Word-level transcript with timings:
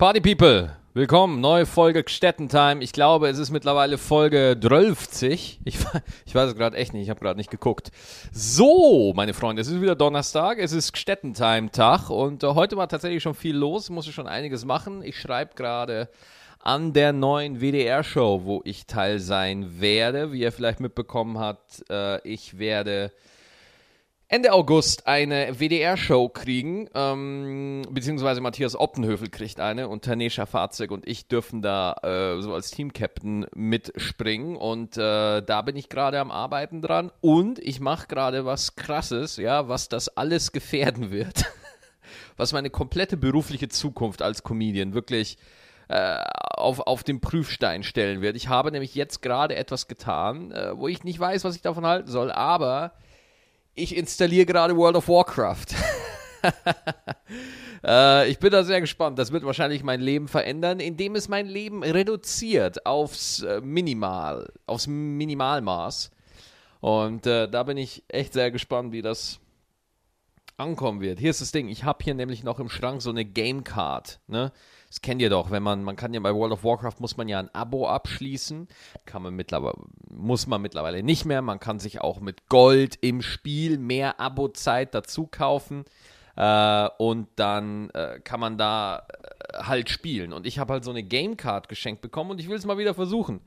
Party 0.00 0.22
People, 0.22 0.74
willkommen, 0.94 1.42
neue 1.42 1.66
Folge 1.66 2.02
Gstettentime. 2.02 2.82
Ich 2.82 2.94
glaube, 2.94 3.28
es 3.28 3.36
ist 3.36 3.50
mittlerweile 3.50 3.98
Folge 3.98 4.56
12. 4.58 5.24
Ich, 5.24 5.60
ich 6.24 6.34
weiß 6.34 6.48
es 6.48 6.56
gerade 6.56 6.78
echt 6.78 6.94
nicht, 6.94 7.02
ich 7.02 7.10
habe 7.10 7.20
gerade 7.20 7.36
nicht 7.36 7.50
geguckt. 7.50 7.92
So, 8.32 9.12
meine 9.14 9.34
Freunde, 9.34 9.60
es 9.60 9.68
ist 9.68 9.82
wieder 9.82 9.96
Donnerstag, 9.96 10.56
es 10.58 10.72
ist 10.72 10.94
Gstettentime-Tag 10.94 12.08
und 12.08 12.42
äh, 12.42 12.46
heute 12.46 12.78
war 12.78 12.88
tatsächlich 12.88 13.22
schon 13.22 13.34
viel 13.34 13.54
los, 13.54 13.90
musste 13.90 14.10
schon 14.10 14.26
einiges 14.26 14.64
machen. 14.64 15.02
Ich 15.02 15.20
schreibe 15.20 15.54
gerade 15.54 16.08
an 16.60 16.94
der 16.94 17.12
neuen 17.12 17.60
WDR-Show, 17.60 18.40
wo 18.44 18.62
ich 18.64 18.86
Teil 18.86 19.18
sein 19.18 19.82
werde. 19.82 20.32
Wie 20.32 20.40
ihr 20.40 20.52
vielleicht 20.52 20.80
mitbekommen 20.80 21.38
habt, 21.38 21.84
äh, 21.90 22.26
ich 22.26 22.58
werde 22.58 23.12
Ende 24.32 24.52
August 24.52 25.08
eine 25.08 25.58
WDR-Show 25.58 26.28
kriegen, 26.28 26.88
ähm, 26.94 27.82
beziehungsweise 27.90 28.40
Matthias 28.40 28.76
Optenhövel 28.78 29.28
kriegt 29.28 29.58
eine 29.58 29.88
und 29.88 30.04
Tanesha 30.04 30.46
Fahrzeug 30.46 30.92
und 30.92 31.04
ich 31.08 31.26
dürfen 31.26 31.62
da 31.62 31.94
äh, 32.04 32.40
so 32.40 32.54
als 32.54 32.70
Team-Captain 32.70 33.46
mitspringen 33.56 34.54
und 34.54 34.96
äh, 34.96 35.42
da 35.42 35.62
bin 35.62 35.74
ich 35.74 35.88
gerade 35.88 36.20
am 36.20 36.30
Arbeiten 36.30 36.80
dran 36.80 37.10
und 37.20 37.58
ich 37.58 37.80
mache 37.80 38.06
gerade 38.06 38.44
was 38.44 38.76
Krasses, 38.76 39.36
ja, 39.36 39.66
was 39.66 39.88
das 39.88 40.16
alles 40.16 40.52
gefährden 40.52 41.10
wird, 41.10 41.46
was 42.36 42.52
meine 42.52 42.70
komplette 42.70 43.16
berufliche 43.16 43.68
Zukunft 43.68 44.22
als 44.22 44.44
Comedian 44.44 44.94
wirklich 44.94 45.38
äh, 45.88 46.18
auf, 46.54 46.78
auf 46.78 47.02
den 47.02 47.20
Prüfstein 47.20 47.82
stellen 47.82 48.20
wird. 48.20 48.36
Ich 48.36 48.46
habe 48.46 48.70
nämlich 48.70 48.94
jetzt 48.94 49.22
gerade 49.22 49.56
etwas 49.56 49.88
getan, 49.88 50.52
äh, 50.52 50.78
wo 50.78 50.86
ich 50.86 51.02
nicht 51.02 51.18
weiß, 51.18 51.42
was 51.42 51.56
ich 51.56 51.62
davon 51.62 51.84
halten 51.84 52.08
soll, 52.08 52.30
aber 52.30 52.92
ich 53.74 53.96
installiere 53.96 54.46
gerade 54.46 54.76
World 54.76 54.96
of 54.96 55.08
Warcraft. 55.08 55.66
äh, 57.84 58.28
ich 58.30 58.38
bin 58.38 58.50
da 58.50 58.62
sehr 58.62 58.80
gespannt. 58.80 59.18
Das 59.18 59.32
wird 59.32 59.44
wahrscheinlich 59.44 59.82
mein 59.82 60.00
Leben 60.00 60.28
verändern, 60.28 60.80
indem 60.80 61.14
es 61.14 61.28
mein 61.28 61.46
Leben 61.46 61.82
reduziert 61.82 62.86
aufs 62.86 63.42
äh, 63.42 63.60
Minimal, 63.60 64.52
aufs 64.66 64.86
Minimalmaß. 64.86 66.10
Und 66.80 67.26
äh, 67.26 67.48
da 67.48 67.62
bin 67.62 67.76
ich 67.76 68.02
echt 68.08 68.32
sehr 68.32 68.50
gespannt, 68.50 68.92
wie 68.92 69.02
das 69.02 69.38
ankommen 70.60 71.00
wird. 71.00 71.18
Hier 71.18 71.30
ist 71.30 71.40
das 71.40 71.52
Ding. 71.52 71.68
Ich 71.68 71.84
habe 71.84 72.04
hier 72.04 72.14
nämlich 72.14 72.44
noch 72.44 72.60
im 72.60 72.68
Schrank 72.68 73.02
so 73.02 73.10
eine 73.10 73.24
Game 73.24 73.64
Card. 73.64 74.20
Ne? 74.28 74.52
Das 74.88 75.00
kennt 75.00 75.22
ihr 75.22 75.30
doch, 75.30 75.50
wenn 75.50 75.62
man, 75.62 75.82
man 75.82 75.96
kann 75.96 76.14
ja 76.14 76.20
bei 76.20 76.34
World 76.34 76.52
of 76.52 76.64
Warcraft 76.64 77.00
muss 77.00 77.16
man 77.16 77.28
ja 77.28 77.38
ein 77.38 77.54
Abo 77.54 77.88
abschließen. 77.88 78.68
Kann 79.06 79.22
man 79.22 79.34
mittlerweile, 79.34 79.76
muss 80.08 80.46
man 80.46 80.62
mittlerweile 80.62 81.02
nicht 81.02 81.24
mehr. 81.24 81.42
Man 81.42 81.60
kann 81.60 81.78
sich 81.78 82.00
auch 82.00 82.20
mit 82.20 82.48
Gold 82.48 82.98
im 83.00 83.22
Spiel 83.22 83.78
mehr 83.78 84.20
Abo-Zeit 84.20 84.94
dazu 84.94 85.26
kaufen. 85.26 85.84
Äh, 86.36 86.88
und 86.98 87.28
dann 87.36 87.90
äh, 87.90 88.20
kann 88.20 88.40
man 88.40 88.56
da 88.56 89.06
äh, 89.08 89.62
halt 89.62 89.90
spielen. 89.90 90.32
Und 90.32 90.46
ich 90.46 90.58
habe 90.58 90.72
halt 90.74 90.84
so 90.84 90.90
eine 90.90 91.02
Gamecard 91.02 91.68
geschenkt 91.68 92.02
bekommen 92.02 92.30
und 92.30 92.40
ich 92.40 92.48
will 92.48 92.56
es 92.56 92.66
mal 92.66 92.78
wieder 92.78 92.94
versuchen. 92.94 93.40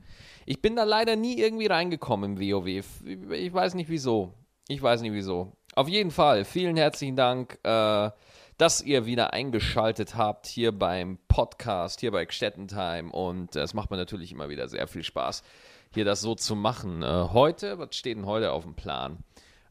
Ich 0.46 0.60
bin 0.60 0.76
da 0.76 0.84
leider 0.84 1.16
nie 1.16 1.38
irgendwie 1.38 1.66
reingekommen 1.66 2.36
im 2.36 2.40
WoW. 2.40 2.66
Ich 2.66 3.52
weiß 3.52 3.74
nicht 3.74 3.88
wieso. 3.88 4.34
Ich 4.68 4.80
weiß 4.80 5.02
nicht 5.02 5.12
wieso. 5.12 5.52
Auf 5.76 5.88
jeden 5.88 6.12
Fall, 6.12 6.44
vielen 6.44 6.76
herzlichen 6.76 7.16
Dank. 7.16 7.58
Äh, 7.64 8.10
dass 8.58 8.80
ihr 8.80 9.06
wieder 9.06 9.32
eingeschaltet 9.32 10.14
habt 10.16 10.46
hier 10.46 10.70
beim 10.70 11.18
Podcast, 11.26 11.98
hier 11.98 12.12
bei 12.12 12.24
Gstettentime. 12.24 13.10
Und 13.10 13.56
es 13.56 13.74
macht 13.74 13.90
mir 13.90 13.96
natürlich 13.96 14.30
immer 14.30 14.48
wieder 14.48 14.68
sehr 14.68 14.86
viel 14.86 15.02
Spaß, 15.02 15.42
hier 15.92 16.04
das 16.04 16.20
so 16.20 16.36
zu 16.36 16.54
machen. 16.54 17.02
Äh, 17.02 17.28
heute, 17.32 17.78
was 17.78 17.96
steht 17.96 18.16
denn 18.16 18.26
heute 18.26 18.52
auf 18.52 18.62
dem 18.62 18.74
Plan? 18.74 19.18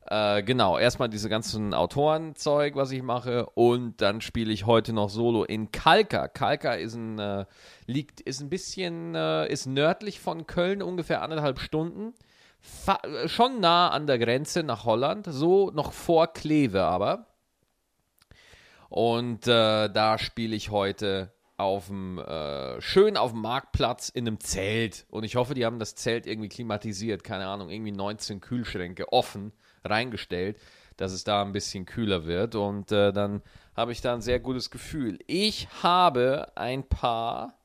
Äh, 0.08 0.44
genau, 0.44 0.78
erstmal 0.78 1.08
diese 1.08 1.30
ganzen 1.30 1.74
Autorenzeug, 1.74 2.76
was 2.76 2.92
ich 2.92 3.02
mache, 3.02 3.46
und 3.52 4.02
dann 4.02 4.20
spiele 4.20 4.52
ich 4.52 4.66
heute 4.66 4.92
noch 4.92 5.10
Solo 5.10 5.46
in 5.46 5.72
Kalka. 5.72 6.28
Kalka 6.28 6.74
ist 6.74 6.96
ein, 6.96 7.18
äh, 7.20 7.46
liegt, 7.86 8.20
ist 8.20 8.42
ein 8.42 8.50
bisschen, 8.50 9.16
äh, 9.16 9.48
ist 9.48 9.68
nördlich 9.68 10.20
von 10.20 10.46
Köln, 10.48 10.82
ungefähr 10.82 11.22
anderthalb 11.22 11.60
Stunden. 11.60 12.14
Schon 13.28 13.60
nah 13.60 13.90
an 13.90 14.08
der 14.08 14.20
Grenze 14.20 14.64
nach 14.64 14.86
Holland, 14.86 15.28
so 15.30 15.72
noch 15.72 15.92
vor 15.94 16.28
Kleve 16.28 16.84
aber. 16.84 17.28
Und 18.90 19.48
äh, 19.48 19.90
da 19.90 20.18
spiele 20.18 20.56
ich 20.56 20.70
heute 20.70 21.34
auf 21.58 21.88
dem, 21.88 22.20
äh, 22.20 22.80
schön 22.82 23.18
auf 23.18 23.32
dem 23.32 23.42
Marktplatz 23.42 24.10
in 24.10 24.28
einem 24.28 24.40
Zelt. 24.40 25.06
Und 25.10 25.24
ich 25.24 25.36
hoffe, 25.36 25.54
die 25.54 25.66
haben 25.66 25.80
das 25.80 25.96
Zelt 25.96 26.28
irgendwie 26.28 26.50
klimatisiert. 26.50 27.24
Keine 27.24 27.48
Ahnung, 27.48 27.70
irgendwie 27.70 27.92
19 27.92 28.40
Kühlschränke 28.40 29.12
offen 29.12 29.52
reingestellt, 29.84 30.60
dass 30.98 31.12
es 31.12 31.24
da 31.24 31.42
ein 31.42 31.54
bisschen 31.54 31.86
kühler 31.86 32.26
wird. 32.26 32.56
Und 32.56 32.92
äh, 32.92 33.12
dann 33.12 33.42
habe 33.76 33.92
ich 33.92 34.02
da 34.02 34.14
ein 34.14 34.22
sehr 34.22 34.40
gutes 34.40 34.72
Gefühl. 34.72 35.20
Ich 35.26 35.68
habe 35.82 36.52
ein 36.56 36.88
paar 36.88 37.58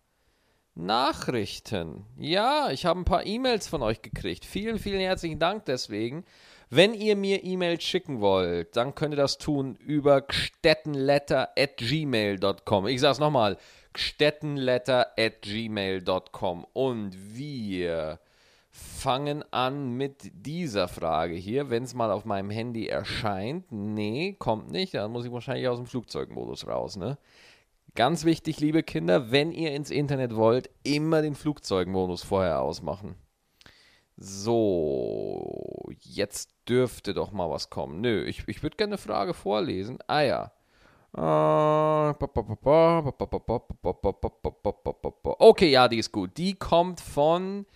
Nachrichten. 0.78 2.06
Ja, 2.16 2.71
ich 2.71 2.87
habe 2.87 3.00
ein 3.00 3.05
paar 3.05 3.27
E-Mails 3.27 3.66
von 3.66 3.83
euch 3.83 4.00
gekriegt. 4.00 4.44
Vielen, 4.44 4.78
vielen 4.78 5.00
herzlichen 5.00 5.41
Dank 5.41 5.65
deswegen. 5.65 6.25
Wenn 6.71 6.94
ihr 6.94 7.16
mir 7.16 7.43
E-Mails 7.44 7.83
schicken 7.83 8.21
wollt, 8.21 8.77
dann 8.77 8.94
könnt 8.94 9.15
ihr 9.15 9.19
das 9.19 9.39
tun 9.39 9.75
über 9.77 10.21
gstettenletter.gmail.com. 10.21 12.87
Ich 12.87 13.00
sag's 13.00 13.19
nochmal, 13.19 13.56
gstettenletter.gmail.com. 13.93 16.66
Und 16.72 17.37
wir 17.37 18.21
fangen 18.71 19.43
an 19.50 19.97
mit 19.97 20.31
dieser 20.33 20.87
Frage 20.87 21.34
hier, 21.34 21.71
wenn 21.71 21.83
es 21.83 21.95
mal 21.95 22.12
auf 22.12 22.25
meinem 22.25 22.50
Handy 22.50 22.87
erscheint. 22.87 23.72
Nee, 23.72 24.37
kommt 24.39 24.71
nicht. 24.71 24.95
Dann 24.95 25.10
muss 25.10 25.25
ich 25.25 25.33
wahrscheinlich 25.33 25.66
aus 25.66 25.78
dem 25.78 25.87
Flugzeugmodus 25.87 26.69
raus, 26.69 26.95
ne? 26.97 27.19
Ganz 27.98 28.25
wichtig, 28.25 28.60
liebe 28.60 28.84
Kinder, 28.84 29.32
wenn 29.32 29.50
ihr 29.50 29.75
ins 29.75 29.91
Internet 29.91 30.36
wollt, 30.36 30.70
immer 30.84 31.20
den 31.20 31.34
Flugzeugmodus 31.34 32.22
vorher 32.22 32.62
ausmachen. 32.62 33.16
So, 34.16 35.84
jetzt 35.98 36.54
dürfte 36.69 37.12
doch 37.12 37.32
mal 37.32 37.50
was 37.50 37.70
kommen. 37.70 38.00
Nö, 38.00 38.22
ich, 38.22 38.47
ich 38.47 38.62
würde 38.62 38.76
gerne 38.76 38.92
eine 38.92 38.98
Frage 38.98 39.34
vorlesen. 39.34 39.98
Ah 40.06 40.20
ja. 40.20 40.53
Okay, 45.41 45.70
ja, 45.72 45.88
die 45.88 45.98
ist 45.98 46.12
gut. 46.12 46.36
Die 46.36 46.54
kommt 46.54 47.00
von 47.00 47.66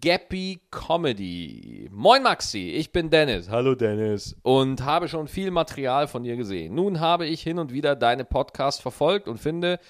Gappy 0.00 0.60
Comedy. 0.70 1.88
Moin 1.90 2.22
Maxi, 2.22 2.70
ich 2.70 2.92
bin 2.92 3.10
Dennis. 3.10 3.50
Hallo 3.50 3.74
Dennis. 3.74 4.36
Und 4.42 4.84
habe 4.84 5.08
schon 5.08 5.26
viel 5.26 5.50
Material 5.50 6.06
von 6.06 6.22
dir 6.22 6.36
gesehen. 6.36 6.76
Nun 6.76 7.00
habe 7.00 7.26
ich 7.26 7.42
hin 7.42 7.58
und 7.58 7.72
wieder 7.72 7.96
deine 7.96 8.24
Podcasts 8.24 8.80
verfolgt 8.80 9.26
und 9.26 9.38
finde 9.38 9.80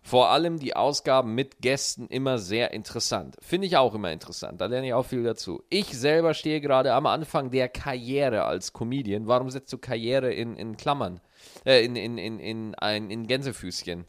vor 0.00 0.30
allem 0.30 0.58
die 0.58 0.74
Ausgaben 0.74 1.34
mit 1.34 1.60
Gästen 1.60 2.06
immer 2.06 2.38
sehr 2.38 2.72
interessant. 2.72 3.36
Finde 3.42 3.66
ich 3.66 3.76
auch 3.76 3.94
immer 3.94 4.10
interessant. 4.10 4.58
Da 4.58 4.66
lerne 4.66 4.86
ich 4.86 4.94
auch 4.94 5.04
viel 5.04 5.22
dazu. 5.22 5.62
Ich 5.68 5.86
selber 5.88 6.32
stehe 6.32 6.62
gerade 6.62 6.94
am 6.94 7.04
Anfang 7.04 7.50
der 7.50 7.68
Karriere 7.68 8.44
als 8.44 8.72
Comedian. 8.72 9.26
Warum 9.26 9.50
setzt 9.50 9.70
du 9.70 9.76
Karriere 9.76 10.32
in, 10.32 10.56
in 10.56 10.78
Klammern? 10.78 11.20
Äh, 11.66 11.84
in, 11.84 11.94
in, 11.94 12.16
in, 12.16 12.38
in, 12.38 12.72
in, 12.72 13.10
in 13.10 13.26
Gänsefüßchen. 13.26 14.06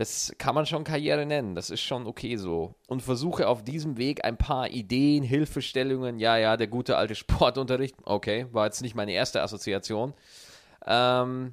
Das 0.00 0.32
kann 0.38 0.54
man 0.54 0.64
schon 0.64 0.82
Karriere 0.82 1.26
nennen. 1.26 1.54
Das 1.54 1.68
ist 1.68 1.82
schon 1.82 2.06
okay 2.06 2.36
so. 2.36 2.74
Und 2.86 3.02
versuche 3.02 3.46
auf 3.46 3.62
diesem 3.62 3.98
Weg 3.98 4.24
ein 4.24 4.38
paar 4.38 4.70
Ideen, 4.70 5.22
Hilfestellungen. 5.22 6.18
Ja, 6.18 6.38
ja, 6.38 6.56
der 6.56 6.68
gute 6.68 6.96
alte 6.96 7.14
Sportunterricht. 7.16 7.96
Okay, 8.04 8.46
war 8.50 8.64
jetzt 8.64 8.80
nicht 8.80 8.94
meine 8.94 9.12
erste 9.12 9.42
Assoziation. 9.42 10.14
Ähm, 10.86 11.52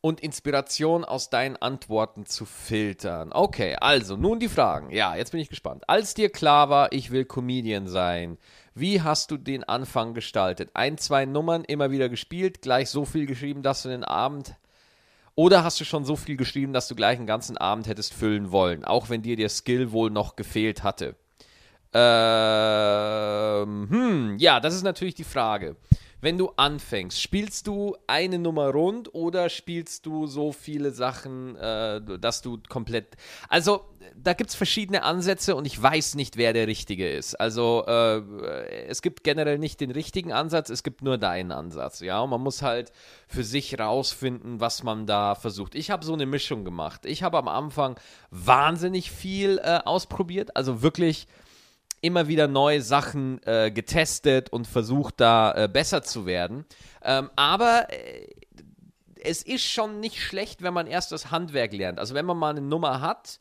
und 0.00 0.20
Inspiration 0.20 1.04
aus 1.04 1.28
deinen 1.28 1.58
Antworten 1.58 2.24
zu 2.24 2.46
filtern. 2.46 3.30
Okay, 3.30 3.76
also 3.78 4.16
nun 4.16 4.40
die 4.40 4.48
Fragen. 4.48 4.88
Ja, 4.90 5.16
jetzt 5.16 5.32
bin 5.32 5.40
ich 5.40 5.50
gespannt. 5.50 5.86
Als 5.86 6.14
dir 6.14 6.30
klar 6.30 6.70
war, 6.70 6.94
ich 6.94 7.10
will 7.10 7.26
Comedian 7.26 7.88
sein, 7.88 8.38
wie 8.74 9.02
hast 9.02 9.30
du 9.30 9.36
den 9.36 9.64
Anfang 9.64 10.14
gestaltet? 10.14 10.70
Ein, 10.72 10.96
zwei 10.96 11.26
Nummern 11.26 11.64
immer 11.64 11.90
wieder 11.90 12.08
gespielt, 12.08 12.62
gleich 12.62 12.88
so 12.88 13.04
viel 13.04 13.26
geschrieben, 13.26 13.62
dass 13.62 13.82
du 13.82 13.90
den 13.90 14.04
Abend 14.04 14.54
oder 15.38 15.62
hast 15.62 15.78
du 15.78 15.84
schon 15.84 16.04
so 16.04 16.16
viel 16.16 16.36
geschrieben, 16.36 16.72
dass 16.72 16.88
du 16.88 16.96
gleich 16.96 17.16
einen 17.16 17.28
ganzen 17.28 17.56
Abend 17.56 17.86
hättest 17.86 18.12
füllen 18.12 18.50
wollen, 18.50 18.84
auch 18.84 19.08
wenn 19.08 19.22
dir 19.22 19.36
der 19.36 19.48
Skill 19.48 19.92
wohl 19.92 20.10
noch 20.10 20.34
gefehlt 20.34 20.82
hatte? 20.82 21.14
Ähm, 21.92 23.86
hm, 23.88 24.36
ja, 24.38 24.58
das 24.58 24.74
ist 24.74 24.82
natürlich 24.82 25.14
die 25.14 25.22
Frage 25.22 25.76
wenn 26.20 26.38
du 26.38 26.50
anfängst, 26.56 27.20
spielst 27.20 27.66
du 27.66 27.96
eine 28.06 28.38
Nummer 28.38 28.70
rund 28.70 29.14
oder 29.14 29.48
spielst 29.48 30.06
du 30.06 30.26
so 30.26 30.52
viele 30.52 30.90
Sachen, 30.90 31.56
äh, 31.56 32.00
dass 32.18 32.42
du 32.42 32.58
komplett. 32.68 33.16
Also, 33.48 33.84
da 34.16 34.32
gibt 34.32 34.50
es 34.50 34.56
verschiedene 34.56 35.02
Ansätze 35.02 35.54
und 35.54 35.66
ich 35.66 35.80
weiß 35.80 36.14
nicht, 36.16 36.36
wer 36.36 36.52
der 36.52 36.66
richtige 36.66 37.08
ist. 37.08 37.34
Also, 37.34 37.84
äh, 37.86 38.20
es 38.86 39.02
gibt 39.02 39.22
generell 39.22 39.58
nicht 39.58 39.80
den 39.80 39.90
richtigen 39.90 40.32
Ansatz, 40.32 40.70
es 40.70 40.82
gibt 40.82 41.02
nur 41.02 41.18
deinen 41.18 41.52
Ansatz, 41.52 42.00
ja. 42.00 42.20
Und 42.20 42.30
man 42.30 42.40
muss 42.40 42.62
halt 42.62 42.90
für 43.28 43.44
sich 43.44 43.78
rausfinden, 43.78 44.60
was 44.60 44.82
man 44.82 45.06
da 45.06 45.34
versucht. 45.34 45.74
Ich 45.74 45.90
habe 45.90 46.04
so 46.04 46.14
eine 46.14 46.26
Mischung 46.26 46.64
gemacht. 46.64 47.06
Ich 47.06 47.22
habe 47.22 47.38
am 47.38 47.48
Anfang 47.48 47.98
wahnsinnig 48.30 49.10
viel 49.10 49.60
äh, 49.62 49.80
ausprobiert, 49.84 50.56
also 50.56 50.82
wirklich 50.82 51.28
immer 52.00 52.28
wieder 52.28 52.48
neue 52.48 52.82
Sachen 52.82 53.40
äh, 53.44 53.70
getestet 53.70 54.50
und 54.50 54.66
versucht, 54.66 55.20
da 55.20 55.52
äh, 55.52 55.68
besser 55.68 56.02
zu 56.02 56.26
werden. 56.26 56.64
Ähm, 57.02 57.30
aber 57.36 57.86
äh, 57.90 58.28
es 59.22 59.42
ist 59.42 59.64
schon 59.64 60.00
nicht 60.00 60.20
schlecht, 60.20 60.62
wenn 60.62 60.74
man 60.74 60.86
erst 60.86 61.12
das 61.12 61.30
Handwerk 61.30 61.72
lernt. 61.72 61.98
Also 61.98 62.14
wenn 62.14 62.26
man 62.26 62.36
mal 62.36 62.50
eine 62.50 62.60
Nummer 62.60 63.00
hat 63.00 63.40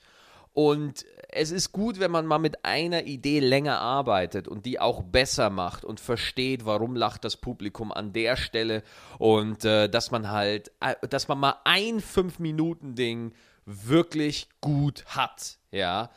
und 0.54 1.06
es 1.30 1.52
ist 1.52 1.72
gut, 1.72 2.00
wenn 2.00 2.12
man 2.12 2.26
mal 2.26 2.40
mit 2.40 2.66
einer 2.66 3.04
Idee 3.04 3.40
länger 3.40 3.80
arbeitet 3.80 4.48
und 4.48 4.66
die 4.66 4.80
auch 4.80 5.04
besser 5.04 5.50
macht 5.50 5.86
und 5.86 6.00
versteht, 6.00 6.66
warum 6.66 6.96
lacht 6.96 7.26
das 7.26 7.38
Publikum 7.38 7.92
an 7.92 8.14
der 8.14 8.38
Stelle 8.38 8.84
und 9.20 9.66
äh, 9.66 9.90
dass 9.90 10.10
man 10.12 10.32
halt, 10.32 10.72
äh, 10.80 10.96
dass 11.08 11.28
man 11.28 11.40
mal 11.40 11.56
ein 11.64 12.00
5-Minuten-Ding 12.00 13.34
wirklich 13.66 14.48
gut 14.62 15.06
hat, 15.08 15.58
ja. 15.72 16.10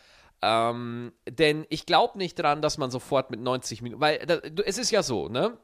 Ähm, 0.43 1.13
denn 1.29 1.67
ich 1.69 1.87
glaube 1.87 2.19
nicht 2.19 2.39
dran, 2.39 2.63
dass 2.63 2.79
man 2.79 2.91
sofort 2.91 3.31
mit 3.31 3.41
90 3.41 3.83
Minuten, 3.83 4.01
weil 4.01 4.19
da, 4.27 4.37
es 4.65 4.79
ist 4.79 4.91
ja 4.91 5.03
so, 5.03 5.29
ne? 5.29 5.59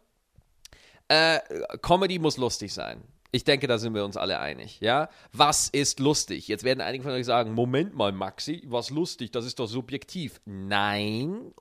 Äh, 1.09 1.39
Comedy 1.83 2.19
muss 2.19 2.37
lustig 2.37 2.75
sein. 2.75 3.03
Ich 3.33 3.45
denke, 3.45 3.67
da 3.67 3.79
sind 3.79 3.95
wir 3.95 4.05
uns 4.05 4.17
alle 4.17 4.39
einig, 4.39 4.81
ja? 4.81 5.09
Was 5.33 5.69
ist 5.69 6.01
lustig? 6.01 6.49
Jetzt 6.49 6.65
werden 6.65 6.81
einige 6.81 7.05
von 7.05 7.13
euch 7.13 7.27
sagen, 7.27 7.53
Moment 7.53 7.95
mal, 7.95 8.13
Maxi, 8.13 8.63
was 8.67 8.91
lustig, 8.91 9.31
das 9.31 9.45
ist 9.45 9.59
doch 9.59 9.67
subjektiv. 9.67 10.41
Nein, 10.45 11.53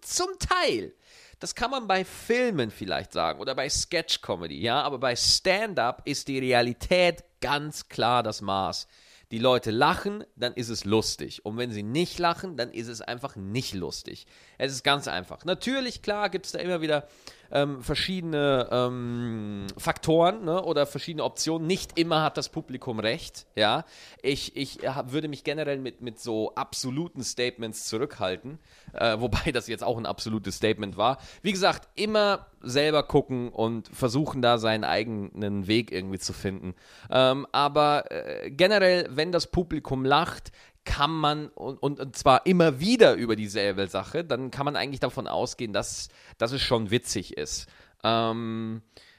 zum 0.00 0.28
Teil. 0.38 0.94
Das 1.38 1.54
kann 1.54 1.70
man 1.70 1.86
bei 1.86 2.04
Filmen 2.04 2.70
vielleicht 2.70 3.12
sagen 3.12 3.40
oder 3.40 3.54
bei 3.54 3.68
Sketch-Comedy, 3.68 4.60
ja? 4.60 4.82
Aber 4.82 4.98
bei 4.98 5.14
Stand-up 5.14 6.02
ist 6.04 6.28
die 6.28 6.38
Realität 6.38 7.24
ganz 7.40 7.88
klar 7.88 8.22
das 8.22 8.40
Maß. 8.40 8.86
Die 9.32 9.38
Leute 9.38 9.72
lachen, 9.72 10.24
dann 10.36 10.54
ist 10.54 10.68
es 10.68 10.84
lustig. 10.84 11.44
Und 11.44 11.56
wenn 11.56 11.72
sie 11.72 11.82
nicht 11.82 12.18
lachen, 12.18 12.56
dann 12.56 12.70
ist 12.70 12.86
es 12.86 13.00
einfach 13.00 13.34
nicht 13.34 13.74
lustig. 13.74 14.26
Es 14.56 14.72
ist 14.72 14.84
ganz 14.84 15.08
einfach. 15.08 15.44
Natürlich, 15.44 16.02
klar, 16.02 16.30
gibt 16.30 16.46
es 16.46 16.52
da 16.52 16.60
immer 16.60 16.80
wieder 16.80 17.08
ähm, 17.50 17.82
verschiedene 17.82 18.68
ähm, 18.70 19.66
Faktoren 19.76 20.44
ne, 20.44 20.62
oder 20.62 20.86
verschiedene 20.86 21.24
Optionen. 21.24 21.66
Nicht 21.66 21.98
immer 21.98 22.22
hat 22.22 22.36
das 22.36 22.48
Publikum 22.48 23.00
recht. 23.00 23.46
Ja, 23.54 23.84
ich, 24.22 24.56
ich 24.56 24.80
würde 25.06 25.28
mich 25.28 25.44
generell 25.44 25.78
mit, 25.78 26.00
mit 26.00 26.18
so 26.18 26.54
absoluten 26.54 27.22
Statements 27.22 27.86
zurückhalten, 27.86 28.58
äh, 28.92 29.16
wobei 29.20 29.52
das 29.52 29.68
jetzt 29.68 29.84
auch 29.84 29.98
ein 29.98 30.06
absolutes 30.06 30.56
Statement 30.56 30.96
war. 30.96 31.18
Wie 31.42 31.52
gesagt, 31.52 31.88
immer 31.94 32.46
selber 32.62 33.02
gucken 33.02 33.50
und 33.50 33.88
versuchen 33.88 34.42
da 34.42 34.58
seinen 34.58 34.84
eigenen 34.84 35.66
Weg 35.66 35.92
irgendwie 35.92 36.18
zu 36.18 36.32
finden. 36.32 36.74
Ähm, 37.10 37.46
aber 37.52 38.10
äh, 38.10 38.50
generell, 38.50 39.08
wenn 39.10 39.32
das 39.32 39.46
Publikum 39.46 40.04
lacht, 40.04 40.52
kann 40.86 41.10
man, 41.10 41.48
und, 41.48 42.00
und 42.00 42.16
zwar 42.16 42.46
immer 42.46 42.80
wieder 42.80 43.14
über 43.14 43.36
dieselbe 43.36 43.88
Sache, 43.88 44.24
dann 44.24 44.50
kann 44.50 44.64
man 44.64 44.76
eigentlich 44.76 45.00
davon 45.00 45.26
ausgehen, 45.26 45.74
dass, 45.74 46.08
dass 46.38 46.52
es 46.52 46.62
schon 46.62 46.90
witzig 46.90 47.36
ist. 47.36 47.66
Ähm, 48.02 48.80
äh, 48.94 49.15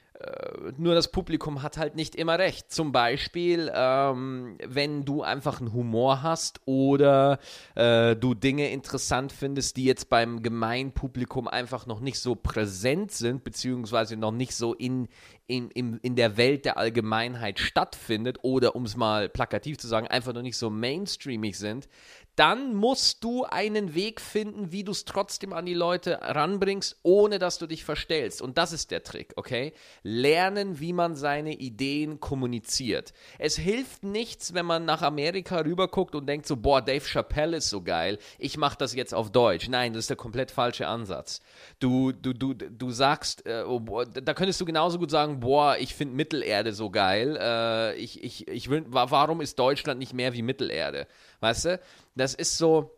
nur 0.76 0.94
das 0.94 1.12
Publikum 1.12 1.62
hat 1.62 1.76
halt 1.76 1.94
nicht 1.94 2.16
immer 2.16 2.38
recht. 2.38 2.72
Zum 2.72 2.90
Beispiel, 2.90 3.70
ähm, 3.72 4.58
wenn 4.66 5.04
du 5.04 5.22
einfach 5.22 5.60
einen 5.60 5.72
Humor 5.72 6.22
hast 6.22 6.60
oder 6.64 7.38
äh, 7.76 8.16
du 8.16 8.34
Dinge 8.34 8.70
interessant 8.70 9.30
findest, 9.30 9.76
die 9.76 9.84
jetzt 9.84 10.08
beim 10.08 10.42
Gemeinpublikum 10.42 11.46
einfach 11.46 11.86
noch 11.86 12.00
nicht 12.00 12.18
so 12.18 12.34
präsent 12.34 13.12
sind, 13.12 13.44
beziehungsweise 13.44 14.16
noch 14.16 14.32
nicht 14.32 14.56
so 14.56 14.74
in, 14.74 15.08
in, 15.46 15.70
in, 15.70 15.98
in 15.98 16.16
der 16.16 16.36
Welt 16.36 16.64
der 16.64 16.78
Allgemeinheit 16.78 17.60
stattfindet 17.60 18.38
oder 18.42 18.74
um 18.74 18.84
es 18.86 18.96
mal 18.96 19.28
plakativ 19.28 19.78
zu 19.78 19.86
sagen, 19.86 20.08
einfach 20.08 20.32
noch 20.32 20.42
nicht 20.42 20.58
so 20.58 20.68
mainstreamig 20.68 21.56
sind, 21.56 21.88
dann 22.38 22.76
musst 22.76 23.24
du 23.24 23.44
einen 23.44 23.94
Weg 23.96 24.20
finden, 24.20 24.70
wie 24.70 24.84
du 24.84 24.92
es 24.92 25.04
trotzdem 25.04 25.52
an 25.52 25.66
die 25.66 25.74
Leute 25.74 26.20
ranbringst, 26.22 27.00
ohne 27.02 27.40
dass 27.40 27.58
du 27.58 27.66
dich 27.66 27.84
verstellst. 27.84 28.40
Und 28.40 28.58
das 28.58 28.72
ist 28.72 28.92
der 28.92 29.02
Trick, 29.02 29.32
okay? 29.34 29.72
Lernen, 30.04 30.78
wie 30.78 30.92
man 30.92 31.16
seine 31.16 31.54
Ideen 31.54 32.20
kommuniziert. 32.20 33.12
Es 33.40 33.56
hilft 33.56 34.04
nichts, 34.04 34.54
wenn 34.54 34.66
man 34.66 34.84
nach 34.84 35.02
Amerika 35.02 35.58
rüberguckt 35.58 36.14
und 36.14 36.26
denkt 36.26 36.46
so, 36.46 36.56
boah, 36.56 36.80
Dave 36.80 37.04
Chappelle 37.04 37.56
ist 37.56 37.70
so 37.70 37.82
geil, 37.82 38.18
ich 38.38 38.56
mache 38.56 38.78
das 38.78 38.94
jetzt 38.94 39.14
auf 39.14 39.32
Deutsch. 39.32 39.68
Nein, 39.68 39.92
das 39.92 40.04
ist 40.04 40.10
der 40.10 40.16
komplett 40.16 40.52
falsche 40.52 40.86
Ansatz. 40.86 41.40
Du, 41.80 42.12
du, 42.12 42.32
du, 42.32 42.54
du 42.54 42.90
sagst, 42.92 43.46
äh, 43.46 43.64
oh, 43.66 43.80
boah, 43.80 44.06
da 44.06 44.32
könntest 44.32 44.60
du 44.60 44.64
genauso 44.64 45.00
gut 45.00 45.10
sagen, 45.10 45.40
boah, 45.40 45.76
ich 45.76 45.92
finde 45.92 46.14
Mittelerde 46.14 46.72
so 46.72 46.90
geil. 46.90 47.36
Äh, 47.40 47.96
ich, 47.96 48.22
ich, 48.22 48.46
ich 48.46 48.70
will, 48.70 48.84
warum 48.86 49.40
ist 49.40 49.58
Deutschland 49.58 49.98
nicht 49.98 50.14
mehr 50.14 50.34
wie 50.34 50.42
Mittelerde? 50.42 51.08
Weißt 51.40 51.66
du? 51.66 51.80
Das 52.14 52.34
ist 52.34 52.58
so. 52.58 52.94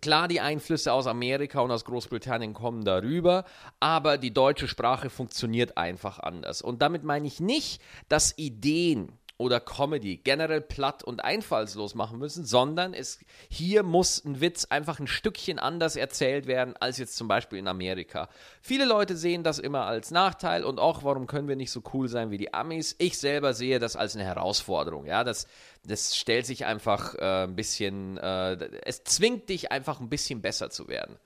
Klar, 0.00 0.28
die 0.28 0.40
Einflüsse 0.40 0.92
aus 0.92 1.06
Amerika 1.06 1.60
und 1.60 1.70
aus 1.70 1.84
Großbritannien 1.84 2.54
kommen 2.54 2.84
darüber, 2.84 3.44
aber 3.80 4.16
die 4.16 4.32
deutsche 4.32 4.68
Sprache 4.68 5.10
funktioniert 5.10 5.76
einfach 5.76 6.20
anders. 6.20 6.62
Und 6.62 6.80
damit 6.80 7.02
meine 7.02 7.26
ich 7.26 7.40
nicht, 7.40 7.82
dass 8.08 8.38
Ideen 8.38 9.12
oder 9.40 9.58
Comedy 9.58 10.18
generell 10.18 10.60
platt 10.60 11.02
und 11.02 11.24
einfallslos 11.24 11.94
machen 11.94 12.18
müssen, 12.18 12.44
sondern 12.44 12.92
es, 12.92 13.18
hier 13.48 13.82
muss 13.82 14.22
ein 14.22 14.42
Witz 14.42 14.66
einfach 14.66 15.00
ein 15.00 15.06
Stückchen 15.06 15.58
anders 15.58 15.96
erzählt 15.96 16.46
werden 16.46 16.76
als 16.78 16.98
jetzt 16.98 17.16
zum 17.16 17.26
Beispiel 17.26 17.58
in 17.58 17.66
Amerika. 17.66 18.28
Viele 18.60 18.84
Leute 18.84 19.16
sehen 19.16 19.42
das 19.42 19.58
immer 19.58 19.86
als 19.86 20.10
Nachteil 20.10 20.62
und 20.62 20.78
auch, 20.78 21.04
warum 21.04 21.26
können 21.26 21.48
wir 21.48 21.56
nicht 21.56 21.70
so 21.70 21.82
cool 21.94 22.06
sein 22.06 22.30
wie 22.30 22.36
die 22.36 22.52
Amis? 22.52 22.94
Ich 22.98 23.18
selber 23.18 23.54
sehe 23.54 23.78
das 23.78 23.96
als 23.96 24.14
eine 24.14 24.26
Herausforderung. 24.26 25.06
Ja, 25.06 25.24
das, 25.24 25.46
das 25.86 26.18
stellt 26.18 26.44
sich 26.44 26.66
einfach 26.66 27.14
äh, 27.14 27.44
ein 27.44 27.56
bisschen, 27.56 28.18
äh, 28.18 28.58
es 28.84 29.04
zwingt 29.04 29.48
dich 29.48 29.72
einfach 29.72 30.00
ein 30.00 30.10
bisschen 30.10 30.42
besser 30.42 30.68
zu 30.68 30.86
werden. 30.86 31.16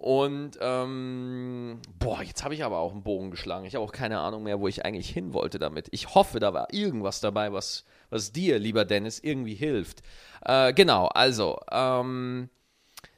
Und 0.00 0.58
ähm, 0.60 1.80
boah, 1.98 2.22
jetzt 2.22 2.44
habe 2.44 2.54
ich 2.54 2.64
aber 2.64 2.78
auch 2.78 2.92
einen 2.92 3.02
Bogen 3.02 3.30
geschlagen. 3.30 3.64
Ich 3.64 3.74
habe 3.74 3.84
auch 3.84 3.92
keine 3.92 4.20
Ahnung 4.20 4.42
mehr, 4.42 4.60
wo 4.60 4.68
ich 4.68 4.84
eigentlich 4.84 5.08
hin 5.08 5.32
wollte 5.32 5.58
damit. 5.58 5.88
Ich 5.90 6.14
hoffe, 6.14 6.38
da 6.38 6.52
war 6.52 6.72
irgendwas 6.72 7.20
dabei, 7.20 7.52
was, 7.52 7.84
was 8.10 8.32
dir, 8.32 8.58
lieber 8.58 8.84
Dennis, 8.84 9.18
irgendwie 9.18 9.54
hilft. 9.54 10.02
Äh, 10.44 10.72
genau, 10.74 11.06
also, 11.06 11.58
ähm, 11.70 12.50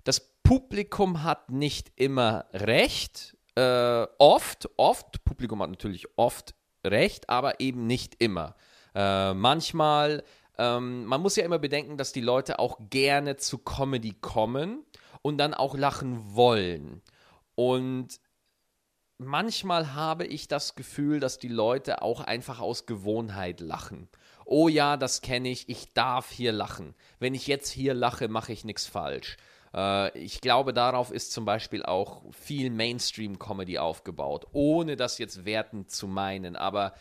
das 0.05 0.21
Publikum 0.21 1.25
hat 1.25 1.51
nicht 1.51 1.93
immer 1.97 2.47
recht. 2.53 3.37
Äh, 3.55 4.07
oft, 4.19 4.71
oft, 4.77 5.25
Publikum 5.25 5.61
hat 5.63 5.71
natürlich 5.71 6.07
oft 6.17 6.55
recht, 6.85 7.29
aber 7.29 7.61
eben 7.61 7.87
nicht 7.87 8.23
immer. 8.23 8.55
Äh, 8.95 9.35
manchmal, 9.35 10.23
ähm, 10.57 11.05
man 11.05 11.21
muss 11.21 11.37
ja 11.37 11.45
immer 11.45 11.59
bedenken, 11.59 11.99
dass 11.99 12.13
die 12.13 12.21
Leute 12.21 12.59
auch 12.59 12.79
gerne 12.89 13.37
zu 13.37 13.59
Comedy 13.59 14.15
kommen 14.21 14.85
und 15.23 15.39
dann 15.39 15.55
auch 15.55 15.77
lachen 15.77 16.35
wollen. 16.35 17.03
Und 17.55 18.21
manchmal 19.19 19.95
habe 19.95 20.27
ich 20.27 20.49
das 20.49 20.75
Gefühl, 20.75 21.21
dass 21.21 21.39
die 21.39 21.49
Leute 21.49 22.03
auch 22.03 22.21
einfach 22.21 22.61
aus 22.61 22.87
Gewohnheit 22.87 23.61
lachen. 23.61 24.09
Oh 24.45 24.69
ja, 24.69 24.97
das 24.97 25.21
kenne 25.21 25.51
ich, 25.51 25.69
ich 25.69 25.93
darf 25.93 26.31
hier 26.31 26.53
lachen. 26.53 26.95
Wenn 27.19 27.35
ich 27.35 27.47
jetzt 27.47 27.71
hier 27.71 27.95
lache, 27.95 28.29
mache 28.29 28.53
ich 28.53 28.65
nichts 28.65 28.87
falsch. 28.87 29.37
Äh, 29.75 30.17
ich 30.19 30.41
glaube, 30.41 30.73
darauf 30.73 31.11
ist 31.11 31.33
zum 31.33 31.45
Beispiel 31.45 31.83
auch 31.83 32.23
viel 32.33 32.71
Mainstream-Comedy 32.71 33.79
aufgebaut, 33.79 34.47
ohne 34.53 34.97
das 34.97 35.19
jetzt 35.19 35.45
wertend 35.45 35.91
zu 35.91 36.07
meinen. 36.07 36.57
Aber 36.57 36.95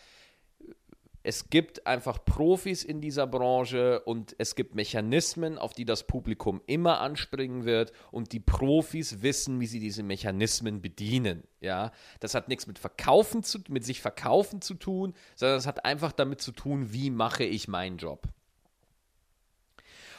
es 1.28 1.50
gibt 1.50 1.86
einfach 1.86 2.24
Profis 2.24 2.82
in 2.82 3.02
dieser 3.02 3.26
Branche 3.26 4.00
und 4.00 4.34
es 4.38 4.54
gibt 4.54 4.74
Mechanismen, 4.74 5.58
auf 5.58 5.74
die 5.74 5.84
das 5.84 6.06
Publikum 6.06 6.62
immer 6.64 7.00
anspringen 7.00 7.66
wird 7.66 7.92
und 8.10 8.32
die 8.32 8.40
Profis 8.40 9.20
wissen, 9.20 9.60
wie 9.60 9.66
sie 9.66 9.78
diese 9.78 10.02
Mechanismen 10.02 10.80
bedienen. 10.80 11.42
Ja, 11.60 11.92
das 12.20 12.34
hat 12.34 12.48
nichts 12.48 12.66
mit 12.66 12.78
Verkaufen 12.78 13.42
zu, 13.42 13.58
mit 13.68 13.84
sich 13.84 14.00
verkaufen 14.00 14.62
zu 14.62 14.72
tun, 14.72 15.12
sondern 15.36 15.58
es 15.58 15.66
hat 15.66 15.84
einfach 15.84 16.12
damit 16.12 16.40
zu 16.40 16.50
tun, 16.50 16.94
wie 16.94 17.10
mache 17.10 17.44
ich 17.44 17.68
meinen 17.68 17.98
Job. 17.98 18.26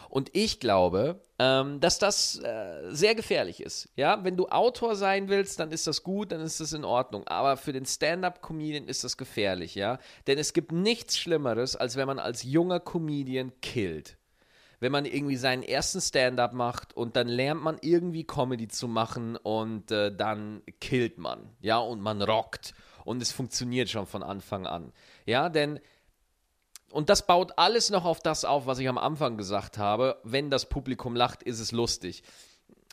Und 0.10 0.32
ich 0.34 0.60
glaube, 0.60 1.22
ähm, 1.38 1.80
dass 1.80 2.00
das 2.00 2.40
äh, 2.40 2.90
sehr 2.90 3.16
gefährlich 3.16 3.62
ist. 3.62 3.90
Ja, 3.96 4.24
wenn 4.24 4.36
du 4.36 4.48
Autor 4.50 4.96
sein 4.96 5.30
willst, 5.30 5.60
dann 5.60 5.72
ist 5.72 5.88
das 5.88 6.04
gut, 6.04 6.32
dann 6.32 6.42
ist 6.42 6.60
das 6.60 6.74
in 6.74 6.84
Ordnung. 6.84 7.28
Aber 7.28 7.58
für 7.58 7.74
den 7.74 7.86
Stand-up-Comedian 7.86 8.88
ist 8.88 9.04
das 9.04 9.18
gefährlich, 9.18 9.76
ja, 9.76 10.00
denn 10.28 10.38
es 10.38 10.54
gibt 10.54 10.72
nichts 10.72 11.18
Schlimmeres, 11.18 11.76
als 11.76 11.96
wenn 11.96 12.08
man 12.08 12.20
als 12.20 12.44
junger 12.44 12.80
Comedian 12.80 13.54
killt. 13.62 14.18
Wenn 14.82 14.92
man 14.92 15.06
irgendwie 15.06 15.36
seinen 15.36 15.64
ersten 15.64 16.02
Stand-up 16.02 16.54
macht 16.54 16.96
und 16.96 17.16
dann 17.16 17.28
lernt 17.28 17.62
man 17.62 17.78
irgendwie 17.82 18.24
Comedy 18.24 18.70
zu 18.70 18.88
machen 18.88 19.36
und 19.36 19.92
äh, 19.92 20.16
dann 20.16 20.62
killt 20.80 21.18
man, 21.18 21.50
ja, 21.62 21.78
und 21.78 22.02
man 22.02 22.22
rockt 22.22 22.74
und 23.04 23.22
es 23.22 23.32
funktioniert 23.32 23.90
schon 23.90 24.06
von 24.06 24.24
Anfang 24.24 24.66
an. 24.66 24.94
Ja, 25.26 25.50
denn 25.50 25.80
und 26.92 27.10
das 27.10 27.26
baut 27.26 27.54
alles 27.58 27.90
noch 27.90 28.06
auf 28.06 28.20
das 28.20 28.46
auf, 28.46 28.66
was 28.66 28.80
ich 28.80 28.88
am 28.88 28.98
Anfang 28.98 29.38
gesagt 29.38 29.78
habe. 29.78 30.20
Wenn 30.24 30.50
das 30.50 30.68
Publikum 30.68 31.16
lacht, 31.16 31.44
ist 31.44 31.60
es 31.60 31.72
lustig. 31.72 32.24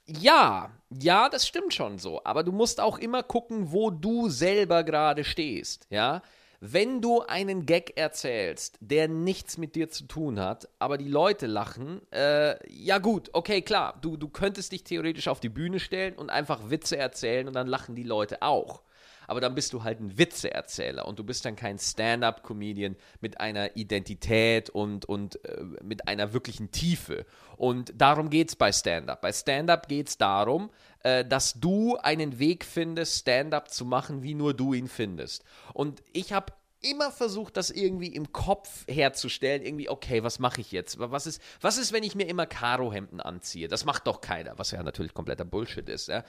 Ja, 0.07 0.71
ja, 0.91 1.29
das 1.29 1.47
stimmt 1.47 1.75
schon 1.75 1.99
so. 1.99 2.21
Aber 2.25 2.45
du 2.45 2.53
musst 2.53 2.81
auch 2.81 2.99
immer 2.99 3.23
gucken, 3.23 3.73
wo 3.73 3.91
du 3.91 4.29
selber 4.29 4.85
gerade 4.85 5.25
stehst. 5.25 5.87
Ja, 5.91 6.23
wenn 6.61 7.03
du 7.03 7.21
einen 7.23 7.67
Gag 7.67 7.97
erzählst, 7.97 8.79
der 8.81 9.09
nichts 9.09 9.59
mit 9.59 9.75
dir 9.75 9.91
zu 9.91 10.05
tun 10.05 10.41
hat, 10.41 10.69
aber 10.79 10.97
die 10.97 11.09
Leute 11.09 11.47
lachen, 11.47 12.01
äh, 12.13 12.57
ja 12.73 12.99
gut, 12.99 13.31
okay, 13.35 13.61
klar, 13.61 13.99
du, 14.01 14.17
du 14.17 14.29
könntest 14.29 14.73
dich 14.73 14.83
theoretisch 14.83 15.29
auf 15.29 15.41
die 15.41 15.51
Bühne 15.51 15.81
stellen 15.81 16.15
und 16.15 16.31
einfach 16.31 16.71
Witze 16.71 16.97
erzählen 16.97 17.47
und 17.47 17.55
dann 17.55 17.67
lachen 17.67 17.95
die 17.95 18.05
Leute 18.05 18.43
auch. 18.43 18.83
Aber 19.27 19.41
dann 19.41 19.55
bist 19.55 19.73
du 19.73 19.85
halt 19.85 20.01
ein 20.01 20.19
Witzeerzähler 20.19 21.07
und 21.07 21.19
du 21.19 21.25
bist 21.25 21.45
dann 21.45 21.57
kein 21.57 21.79
Stand-up-Comedian 21.79 22.97
mit 23.21 23.41
einer 23.41 23.77
Identität 23.77 24.71
und, 24.71 25.05
und 25.05 25.45
äh, 25.45 25.65
mit 25.83 26.09
einer 26.09 26.33
wirklichen 26.33 26.71
Tiefe. 26.71 27.27
Und 27.57 27.93
darum 27.97 28.31
geht 28.31 28.51
es 28.51 28.57
bei 28.57 28.73
Stand-up. 28.73 29.21
Bei 29.21 29.33
Stand-up 29.33 29.89
geht 29.89 30.09
es 30.09 30.19
darum, 30.19 30.71
äh, 31.03 31.25
dass 31.25 31.55
du 31.55 31.97
einen 31.97 32.39
Weg 32.39 32.65
findest, 32.65 33.21
Stand-up 33.21 33.71
zu 33.71 33.85
machen, 33.85 34.23
wie 34.23 34.35
nur 34.35 34.55
du 34.55 34.75
ihn 34.75 34.89
findest. 34.89 35.45
Und 35.73 36.03
ich 36.13 36.33
habe 36.33 36.53
immer 36.91 37.11
versucht, 37.11 37.57
das 37.57 37.71
irgendwie 37.71 38.09
im 38.09 38.33
Kopf 38.33 38.85
herzustellen. 38.89 39.63
Irgendwie, 39.63 39.89
okay, 39.89 40.23
was 40.23 40.39
mache 40.39 40.61
ich 40.61 40.73
jetzt? 40.73 40.99
Was 40.99 41.27
ist, 41.27 41.41
was 41.61 41.79
ist, 41.79 41.93
wenn 41.93 42.03
ich 42.03 42.15
mir 42.15 42.29
immer 42.29 42.47
Karohemden 42.47 43.21
anziehe? 43.21 43.69
Das 43.69 43.85
macht 43.85 44.07
doch 44.07 44.21
keiner, 44.21 44.59
was 44.59 44.71
ja 44.71 44.83
natürlich 44.83 45.15
kompletter 45.15 45.45
Bullshit 45.45 45.89
ist. 45.89 46.09
Ja? 46.09 46.25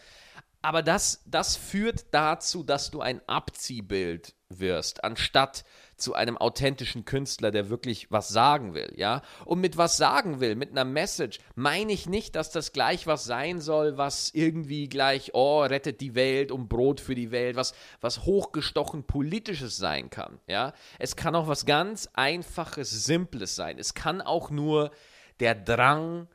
Aber 0.62 0.82
das, 0.82 1.24
das 1.26 1.56
führt 1.56 2.14
dazu, 2.14 2.64
dass 2.64 2.92
du 2.92 3.02
ein 3.02 3.22
Abziehbild 3.28 4.36
wirst, 4.50 5.04
anstatt 5.04 5.64
zu 5.98 6.14
einem 6.14 6.38
authentischen 6.38 7.06
Künstler, 7.06 7.52
der 7.52 7.70
wirklich 7.70 8.12
was 8.12 8.30
sagen 8.30 8.74
will, 8.74 8.94
ja? 8.96 9.22
Und 9.46 9.60
mit 9.60 9.78
was 9.78 9.98
sagen 9.98 10.40
will, 10.40 10.56
mit 10.56 10.72
einer 10.72 10.86
Message, 10.86 11.40
meine 11.56 11.92
ich 11.92 12.08
nicht, 12.08 12.36
dass 12.36 12.52
das 12.52 12.72
gleich 12.72 13.08
was 13.08 13.24
sein 13.24 13.60
soll, 13.62 13.98
was 13.98 14.32
irgendwie 14.34 14.90
gleich, 14.90 15.32
oh, 15.34 15.62
rettet 15.62 16.02
die 16.02 16.16
Welt 16.16 16.52
um 16.52 16.68
Brot 16.68 17.02
für 17.02 17.16
die 17.16 17.32
Welt, 17.32 17.56
was, 17.56 17.74
was 18.00 18.24
hochgestochen 18.24 19.04
politisches 19.04 19.78
sein 19.78 20.10
kann, 20.10 20.40
ja? 20.48 20.74
Es 21.00 21.16
kann 21.16 21.36
auch 21.36 21.48
was 21.48 21.66
ganz 21.66 22.10
einfaches, 22.14 23.06
simples 23.06 23.56
sein. 23.56 23.80
Es 23.80 23.94
kann 23.94 24.22
auch 24.22 24.50
nur 24.50 24.92
der 25.40 25.56
Drang 25.56 26.28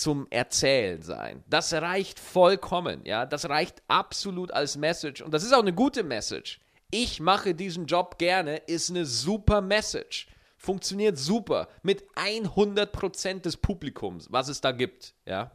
zum 0.00 0.26
Erzählen 0.30 1.02
sein. 1.02 1.44
Das 1.48 1.72
reicht 1.72 2.18
vollkommen, 2.18 3.02
ja, 3.04 3.26
das 3.26 3.48
reicht 3.48 3.82
absolut 3.88 4.50
als 4.52 4.76
Message 4.76 5.22
und 5.22 5.32
das 5.32 5.44
ist 5.44 5.52
auch 5.52 5.60
eine 5.60 5.74
gute 5.74 6.02
Message. 6.02 6.60
Ich 6.90 7.20
mache 7.20 7.54
diesen 7.54 7.86
Job 7.86 8.18
gerne 8.18 8.56
ist 8.56 8.90
eine 8.90 9.06
super 9.06 9.60
Message. 9.60 10.26
Funktioniert 10.56 11.16
super 11.16 11.68
mit 11.82 12.04
100% 12.16 13.40
des 13.40 13.56
Publikums, 13.56 14.30
was 14.30 14.48
es 14.48 14.60
da 14.60 14.72
gibt, 14.72 15.14
ja. 15.26 15.52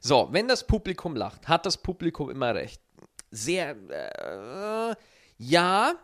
So, 0.00 0.28
wenn 0.30 0.48
das 0.48 0.66
Publikum 0.66 1.14
lacht, 1.14 1.48
hat 1.48 1.66
das 1.66 1.76
Publikum 1.76 2.30
immer 2.30 2.54
recht. 2.54 2.80
Sehr, 3.30 3.76
äh, 3.90 4.94
ja, 5.36 5.94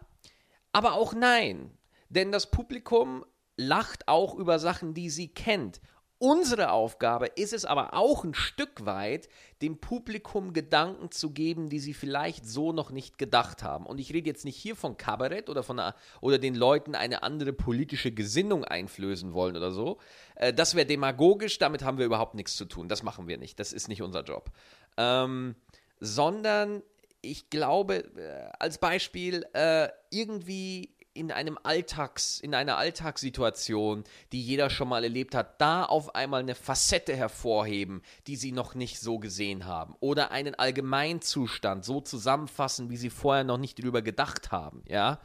aber 0.73 0.93
auch 0.95 1.15
nein. 1.15 1.71
Denn 2.09 2.31
das 2.31 2.51
Publikum 2.51 3.25
lacht 3.57 4.07
auch 4.07 4.35
über 4.35 4.59
Sachen, 4.59 4.93
die 4.95 5.11
sie 5.11 5.29
kennt. 5.29 5.81
Unsere 6.19 6.73
Aufgabe 6.73 7.27
ist 7.27 7.53
es 7.53 7.67
aber 7.67 7.93
auch 7.93 8.25
ein 8.25 8.33
Stück 8.33 8.87
weit, 8.87 9.29
dem 9.61 9.79
Publikum 9.79 10.55
Gedanken 10.55 11.11
zu 11.11 11.31
geben, 11.31 11.69
die 11.69 11.79
sie 11.79 11.93
vielleicht 11.93 12.49
so 12.49 12.73
noch 12.73 12.91
nicht 12.91 13.19
gedacht 13.19 13.63
haben. 13.63 13.85
Und 13.85 13.99
ich 13.99 14.15
rede 14.15 14.31
jetzt 14.31 14.47
nicht 14.47 14.57
hier 14.57 14.77
von 14.77 14.97
Kabarett 14.97 15.51
oder, 15.51 15.63
von 15.63 15.79
einer, 15.79 15.95
oder 16.23 16.39
den 16.39 16.55
Leuten 16.55 16.95
eine 16.95 17.23
andere 17.23 17.53
politische 17.53 18.13
Gesinnung 18.13 18.65
einflößen 18.65 19.35
wollen 19.35 19.57
oder 19.57 19.73
so. 19.73 19.99
Äh, 20.37 20.55
das 20.55 20.75
wäre 20.75 20.87
demagogisch, 20.87 21.59
damit 21.59 21.85
haben 21.85 21.99
wir 21.99 22.07
überhaupt 22.07 22.35
nichts 22.35 22.57
zu 22.57 22.65
tun. 22.65 22.89
Das 22.89 23.03
machen 23.03 23.29
wir 23.29 23.37
nicht. 23.37 23.61
Das 23.61 23.75
ist 23.75 23.89
nicht 23.89 24.01
unser 24.01 24.23
Job. 24.23 24.51
Ähm, 24.97 25.55
sondern 26.01 26.83
ich 27.21 27.51
glaube, 27.51 28.05
äh, 28.17 28.51
als 28.59 28.79
Beispiel, 28.79 29.45
äh, 29.53 29.89
irgendwie 30.11 30.96
in 31.17 31.33
einem 31.33 31.59
Alltags, 31.63 32.41
in 32.41 32.55
einer 32.55 32.77
Alltagssituation, 32.77 34.05
die 34.33 34.43
jeder 34.43 34.71
schon 34.71 34.89
mal 34.89 35.05
erlebt 35.05 35.35
hat, 35.35 35.61
da 35.61 35.85
auf 35.85 36.15
einmal 36.15 36.41
eine 36.41 36.55
Facette 36.55 37.17
hervorheben, 37.17 38.03
die 38.27 38.37
sie 38.37 38.53
noch 38.53 38.75
nicht 38.75 39.01
so 39.01 39.19
gesehen 39.19 39.67
haben. 39.67 39.95
Oder 40.01 40.31
einen 40.31 40.55
Allgemeinzustand 40.55 41.85
so 41.85 42.01
zusammenfassen, 42.01 42.91
wie 42.91 42.97
sie 42.97 43.11
vorher 43.11 43.45
noch 43.45 43.59
nicht 43.59 43.83
drüber 43.83 44.03
gedacht 44.03 44.53
haben, 44.53 44.83
ja. 44.89 45.21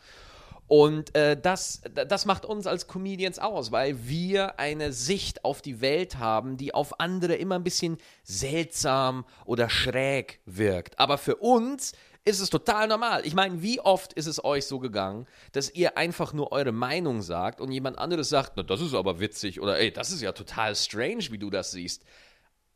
Und 0.71 1.13
äh, 1.17 1.35
das, 1.35 1.81
das 1.93 2.25
macht 2.25 2.45
uns 2.45 2.65
als 2.65 2.87
Comedians 2.87 3.39
aus, 3.39 3.73
weil 3.73 4.07
wir 4.07 4.57
eine 4.57 4.93
Sicht 4.93 5.43
auf 5.43 5.61
die 5.61 5.81
Welt 5.81 6.17
haben, 6.17 6.55
die 6.55 6.73
auf 6.73 7.01
andere 7.01 7.35
immer 7.35 7.55
ein 7.55 7.63
bisschen 7.65 7.97
seltsam 8.23 9.25
oder 9.43 9.69
schräg 9.69 10.39
wirkt. 10.45 10.97
Aber 10.97 11.17
für 11.17 11.35
uns 11.35 11.91
ist 12.23 12.39
es 12.39 12.49
total 12.49 12.87
normal. 12.87 13.25
Ich 13.25 13.33
meine, 13.33 13.61
wie 13.61 13.79
oft 13.79 14.13
ist 14.13 14.27
es 14.27 14.43
euch 14.43 14.65
so 14.65 14.79
gegangen, 14.79 15.27
dass 15.53 15.73
ihr 15.73 15.97
einfach 15.97 16.33
nur 16.33 16.51
eure 16.51 16.71
Meinung 16.71 17.21
sagt 17.21 17.59
und 17.59 17.71
jemand 17.71 17.97
anderes 17.97 18.29
sagt, 18.29 18.53
na, 18.55 18.63
das 18.63 18.81
ist 18.81 18.93
aber 18.93 19.19
witzig 19.19 19.59
oder 19.59 19.79
ey, 19.79 19.91
das 19.91 20.11
ist 20.11 20.21
ja 20.21 20.31
total 20.31 20.75
strange, 20.75 21.31
wie 21.31 21.39
du 21.39 21.49
das 21.49 21.71
siehst. 21.71 22.05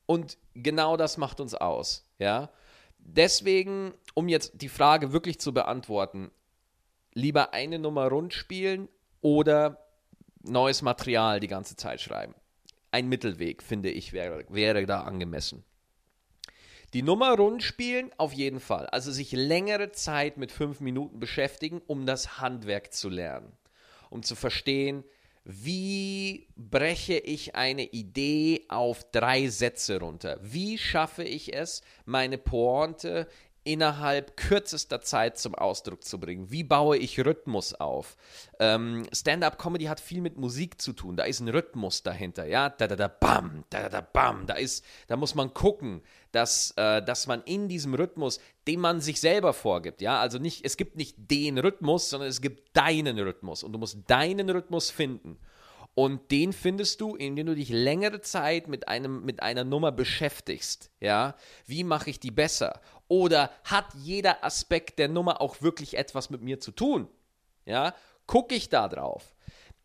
Und 0.07 0.37
genau 0.53 0.97
das 0.97 1.17
macht 1.17 1.39
uns 1.39 1.53
aus, 1.53 2.07
ja. 2.19 2.49
Deswegen, 2.97 3.93
um 4.15 4.27
jetzt 4.29 4.53
die 4.61 4.69
Frage 4.69 5.13
wirklich 5.13 5.39
zu 5.39 5.53
beantworten, 5.53 6.31
lieber 7.13 7.53
eine 7.53 7.77
Nummer 7.77 8.07
rund 8.07 8.33
spielen 8.33 8.89
oder 9.21 9.85
neues 10.41 10.81
Material 10.81 11.39
die 11.39 11.47
ganze 11.47 11.75
Zeit 11.75 12.01
schreiben. 12.01 12.33
Ein 12.91 13.07
Mittelweg, 13.07 13.61
finde 13.61 13.91
ich, 13.91 14.11
wäre, 14.13 14.45
wäre 14.49 14.85
da 14.85 15.01
angemessen. 15.01 15.63
Die 16.95 17.03
Nummer 17.03 17.35
rund 17.35 17.61
spielen, 17.61 18.09
auf 18.15 18.31
jeden 18.31 18.61
Fall. 18.61 18.85
Also 18.85 19.11
sich 19.11 19.33
längere 19.33 19.91
Zeit 19.91 20.37
mit 20.37 20.49
fünf 20.49 20.79
Minuten 20.79 21.19
beschäftigen, 21.19 21.81
um 21.87 22.05
das 22.05 22.39
Handwerk 22.39 22.93
zu 22.93 23.09
lernen. 23.09 23.51
Um 24.09 24.23
zu 24.23 24.33
verstehen, 24.33 25.03
wie 25.43 26.47
breche 26.55 27.17
ich 27.17 27.53
eine 27.53 27.83
Idee 27.83 28.63
auf 28.69 29.11
drei 29.11 29.49
Sätze 29.49 29.99
runter? 29.99 30.39
Wie 30.41 30.77
schaffe 30.77 31.25
ich 31.25 31.53
es, 31.53 31.81
meine 32.05 32.37
Pointe 32.37 33.27
innerhalb 33.65 34.37
kürzester 34.37 35.01
Zeit 35.01 35.37
zum 35.37 35.55
Ausdruck 35.55 36.03
zu 36.03 36.19
bringen? 36.19 36.51
Wie 36.51 36.63
baue 36.63 36.97
ich 36.97 37.19
Rhythmus 37.19 37.73
auf? 37.73 38.15
Ähm, 38.59 39.05
Stand-up-Comedy 39.11 39.85
hat 39.85 39.99
viel 39.99 40.21
mit 40.21 40.37
Musik 40.37 40.79
zu 40.79 40.93
tun. 40.93 41.17
Da 41.17 41.23
ist 41.23 41.41
ein 41.41 41.49
Rhythmus 41.49 42.03
dahinter, 42.03 42.45
ja, 42.45 42.69
da 42.69 42.87
da 42.87 42.95
da 42.95 43.07
bam, 43.07 43.65
da 43.69 43.81
da 43.81 43.89
da 43.89 44.01
bam. 44.01 44.45
Da 44.45 44.53
ist, 44.53 44.85
da 45.07 45.17
muss 45.17 45.35
man 45.35 45.53
gucken, 45.53 46.01
dass, 46.31 46.71
äh, 46.77 47.01
dass 47.03 47.27
man 47.27 47.41
in 47.43 47.67
diesem 47.67 47.93
Rhythmus, 47.93 48.39
den 48.67 48.79
man 48.79 49.01
sich 49.01 49.19
selber 49.19 49.51
vorgibt, 49.51 50.01
ja, 50.01 50.19
also 50.19 50.37
nicht, 50.37 50.63
es 50.63 50.77
gibt 50.77 50.95
nicht 50.95 51.15
den 51.17 51.57
Rhythmus, 51.57 52.09
sondern 52.09 52.29
es 52.29 52.41
gibt 52.41 52.77
deinen 52.77 53.19
Rhythmus 53.19 53.63
und 53.63 53.73
du 53.73 53.79
musst 53.79 53.99
deinen 54.07 54.49
Rhythmus 54.49 54.91
finden. 54.91 55.39
Und 55.95 56.29
den 56.29 56.51
findest 56.51 56.99
du, 56.99 57.15
indem 57.15 57.47
du 57.47 57.55
dich 57.55 57.69
längere 57.69 58.19
Zeit 58.19 58.67
mit, 58.67 58.89
einem, 58.89 59.23
mit 59.23 59.41
einer 59.41 59.63
Nummer 59.63 59.93
beschäftigst. 59.93 60.91
Ja? 60.99 61.35
Wie 61.65 61.85
mache 61.85 62.09
ich 62.09 62.19
die 62.19 62.31
besser? 62.31 62.81
Oder 63.07 63.51
hat 63.63 63.85
jeder 63.95 64.43
Aspekt 64.43 64.99
der 64.99 65.07
Nummer 65.07 65.41
auch 65.41 65.61
wirklich 65.61 65.97
etwas 65.97 66.29
mit 66.29 66.41
mir 66.41 66.59
zu 66.59 66.71
tun? 66.71 67.07
Ja? 67.65 67.93
Gucke 68.25 68.55
ich 68.55 68.69
da 68.69 68.87
drauf? 68.87 69.35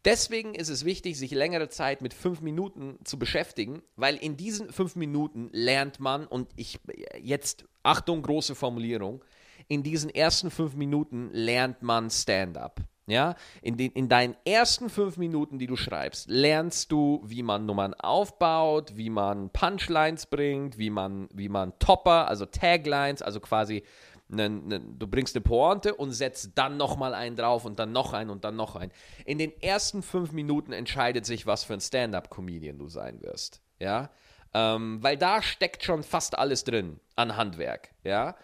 Deswegen 0.07 0.55
ist 0.55 0.71
es 0.71 0.87
wichtig, 0.87 1.19
sich 1.19 1.31
längere 1.31 1.69
Zeit 1.69 2.01
mit 2.01 2.15
fünf 2.15 2.41
Minuten 2.41 2.99
zu 3.05 3.19
beschäftigen, 3.19 3.83
weil 3.97 4.17
in 4.17 4.39
diesen 4.39 4.73
fünf 4.73 4.97
Minuten 4.97 5.51
lernt 5.53 6.01
man, 6.01 6.27
und 6.27 6.49
ich 6.57 6.81
jetzt, 7.21 7.67
Achtung, 7.83 8.23
große 8.23 8.55
Formulierung, 8.55 9.23
in 9.69 9.83
diesen 9.83 10.09
ersten 10.09 10.51
fünf 10.51 10.75
Minuten 10.75 11.29
lernt 11.33 11.83
man 11.83 12.09
Stand-up. 12.09 12.81
Ja, 13.11 13.35
in, 13.61 13.77
den, 13.77 13.91
in 13.91 14.09
deinen 14.09 14.37
ersten 14.45 14.89
fünf 14.89 15.17
Minuten, 15.17 15.59
die 15.59 15.67
du 15.67 15.75
schreibst, 15.75 16.31
lernst 16.31 16.93
du, 16.93 17.21
wie 17.25 17.43
man 17.43 17.67
Nummern 17.67 17.93
aufbaut, 17.95 18.93
wie 18.95 19.11
man 19.11 19.51
Punchlines 19.51 20.27
bringt, 20.27 20.79
wie 20.79 20.91
man, 20.91 21.29
wie 21.35 21.49
man 21.49 21.77
Topper, 21.81 22.29
also 22.29 22.47
Taglines, 22.47 23.21
also 23.21 23.41
quasi 23.41 23.83
einen, 24.31 24.73
einen, 24.73 24.97
du 24.97 25.09
bringst 25.09 25.35
eine 25.35 25.43
Pointe 25.43 25.93
und 25.97 26.13
setzt 26.13 26.57
dann 26.57 26.77
nochmal 26.77 27.15
einen 27.15 27.35
drauf 27.35 27.65
und 27.65 27.81
dann 27.81 27.91
noch 27.91 28.13
einen 28.13 28.31
und 28.31 28.45
dann 28.45 28.55
noch 28.55 28.77
einen. 28.77 28.93
In 29.25 29.39
den 29.39 29.61
ersten 29.61 30.05
fünf 30.05 30.31
Minuten 30.31 30.73
entscheidet 30.73 31.27
sich, 31.27 31.47
was 31.47 31.65
für 31.65 31.75
ein 31.75 31.81
Stand-up-Comedian 31.81 32.79
du 32.79 32.87
sein 32.87 33.21
wirst. 33.23 33.61
Ja, 33.81 34.11
ähm, 34.55 35.03
weil 35.03 35.17
da 35.17 35.43
steckt 35.43 35.83
schon 35.83 36.05
fast 36.05 36.39
alles 36.39 36.63
drin 36.63 37.01
an 37.17 37.37
Handwerk. 37.37 37.91
Ja. 38.05 38.37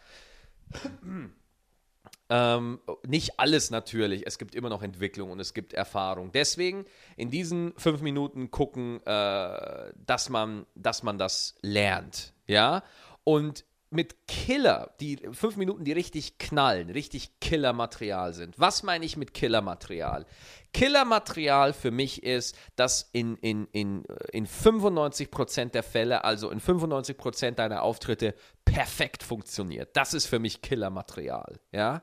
Ähm, 2.29 2.81
nicht 3.07 3.39
alles 3.39 3.71
natürlich, 3.71 4.27
es 4.27 4.39
gibt 4.39 4.55
immer 4.55 4.69
noch 4.69 4.83
Entwicklung 4.83 5.31
und 5.31 5.41
es 5.41 5.55
gibt 5.55 5.73
Erfahrung. 5.73 6.33
Deswegen 6.33 6.85
in 7.17 7.31
diesen 7.31 7.73
fünf 7.77 8.01
Minuten 8.03 8.51
gucken, 8.51 9.01
äh, 9.07 9.93
dass, 10.07 10.29
man, 10.29 10.67
dass 10.75 11.03
man 11.03 11.19
das 11.19 11.55
lernt. 11.63 12.33
Ja, 12.49 12.83
und 13.25 13.65
mit 13.91 14.27
Killer, 14.27 14.95
die 15.01 15.17
fünf 15.33 15.57
Minuten, 15.57 15.85
die 15.85 15.93
richtig 15.93 16.39
knallen, 16.39 16.91
richtig 16.91 17.39
Killer-Material 17.41 18.33
sind. 18.35 18.59
Was 18.59 18.83
meine 18.83 19.05
ich 19.05 19.17
mit 19.17 19.33
Killer-Material? 19.33 20.27
Killer-Material 20.73 21.73
für 21.73 21.91
mich 21.91 22.23
ist, 22.23 22.57
dass 22.75 23.09
in, 23.13 23.37
in, 23.37 23.67
in, 23.73 24.05
in 24.33 24.47
95% 24.47 25.71
der 25.71 25.83
Fälle, 25.83 26.25
also 26.25 26.51
in 26.51 26.61
95% 26.61 27.53
deiner 27.53 27.83
Auftritte, 27.83 28.35
perfekt 28.65 29.23
funktioniert. 29.23 29.97
Das 29.97 30.15
ist 30.15 30.27
für 30.27 30.39
mich 30.39 30.63
Killer-Material. 30.63 31.59
Ja. 31.73 32.03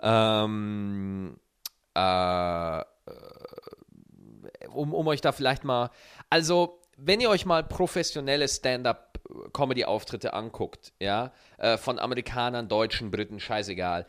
Ähm, 0.00 1.38
äh, 1.94 2.84
um, 4.68 4.94
um 4.94 5.06
euch 5.06 5.20
da 5.20 5.32
vielleicht 5.32 5.64
mal. 5.64 5.90
Also, 6.30 6.80
wenn 6.96 7.20
ihr 7.20 7.30
euch 7.30 7.46
mal 7.46 7.64
professionelle 7.64 8.48
Stand-up 8.48 9.13
Comedy-Auftritte 9.52 10.34
anguckt, 10.34 10.92
ja, 11.00 11.32
äh, 11.58 11.76
von 11.76 11.98
Amerikanern, 11.98 12.68
Deutschen, 12.68 13.10
Briten, 13.10 13.40
scheißegal, 13.40 14.06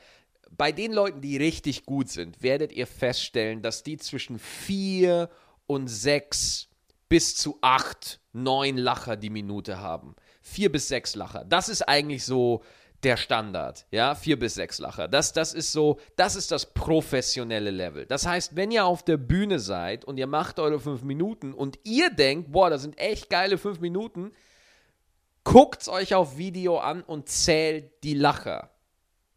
bei 0.51 0.71
den 0.71 0.93
Leuten, 0.93 1.21
die 1.21 1.37
richtig 1.37 1.85
gut 1.85 2.09
sind, 2.09 2.41
werdet 2.41 2.71
ihr 2.71 2.87
feststellen, 2.87 3.61
dass 3.61 3.83
die 3.83 3.97
zwischen 3.97 4.39
vier 4.39 5.29
und 5.67 5.87
sechs 5.87 6.69
bis 7.09 7.35
zu 7.35 7.57
acht, 7.61 8.19
neun 8.33 8.77
Lacher 8.77 9.15
die 9.15 9.29
Minute 9.29 9.79
haben. 9.79 10.15
Vier 10.41 10.71
bis 10.71 10.87
sechs 10.87 11.15
Lacher. 11.15 11.45
Das 11.45 11.69
ist 11.69 11.81
eigentlich 11.83 12.25
so 12.25 12.63
der 13.03 13.17
Standard, 13.17 13.85
ja, 13.91 14.15
vier 14.15 14.39
bis 14.39 14.55
sechs 14.55 14.79
Lacher. 14.79 15.07
Das, 15.07 15.33
das 15.33 15.53
ist 15.53 15.71
so, 15.71 15.99
das 16.15 16.35
ist 16.35 16.51
das 16.51 16.73
professionelle 16.73 17.69
Level. 17.69 18.05
Das 18.05 18.25
heißt, 18.25 18.55
wenn 18.55 18.71
ihr 18.71 18.85
auf 18.85 19.03
der 19.03 19.17
Bühne 19.17 19.59
seid 19.59 20.05
und 20.05 20.17
ihr 20.17 20.27
macht 20.27 20.59
eure 20.59 20.79
fünf 20.79 21.03
Minuten 21.03 21.53
und 21.53 21.77
ihr 21.83 22.09
denkt, 22.09 22.51
boah, 22.51 22.69
das 22.69 22.81
sind 22.81 22.97
echt 22.97 23.29
geile 23.29 23.57
fünf 23.57 23.79
Minuten, 23.79 24.31
guckt's 25.45 25.87
euch 25.87 26.13
auf 26.13 26.37
Video 26.37 26.79
an 26.79 27.01
und 27.01 27.29
zählt 27.29 28.03
die 28.03 28.15
Lacher. 28.15 28.71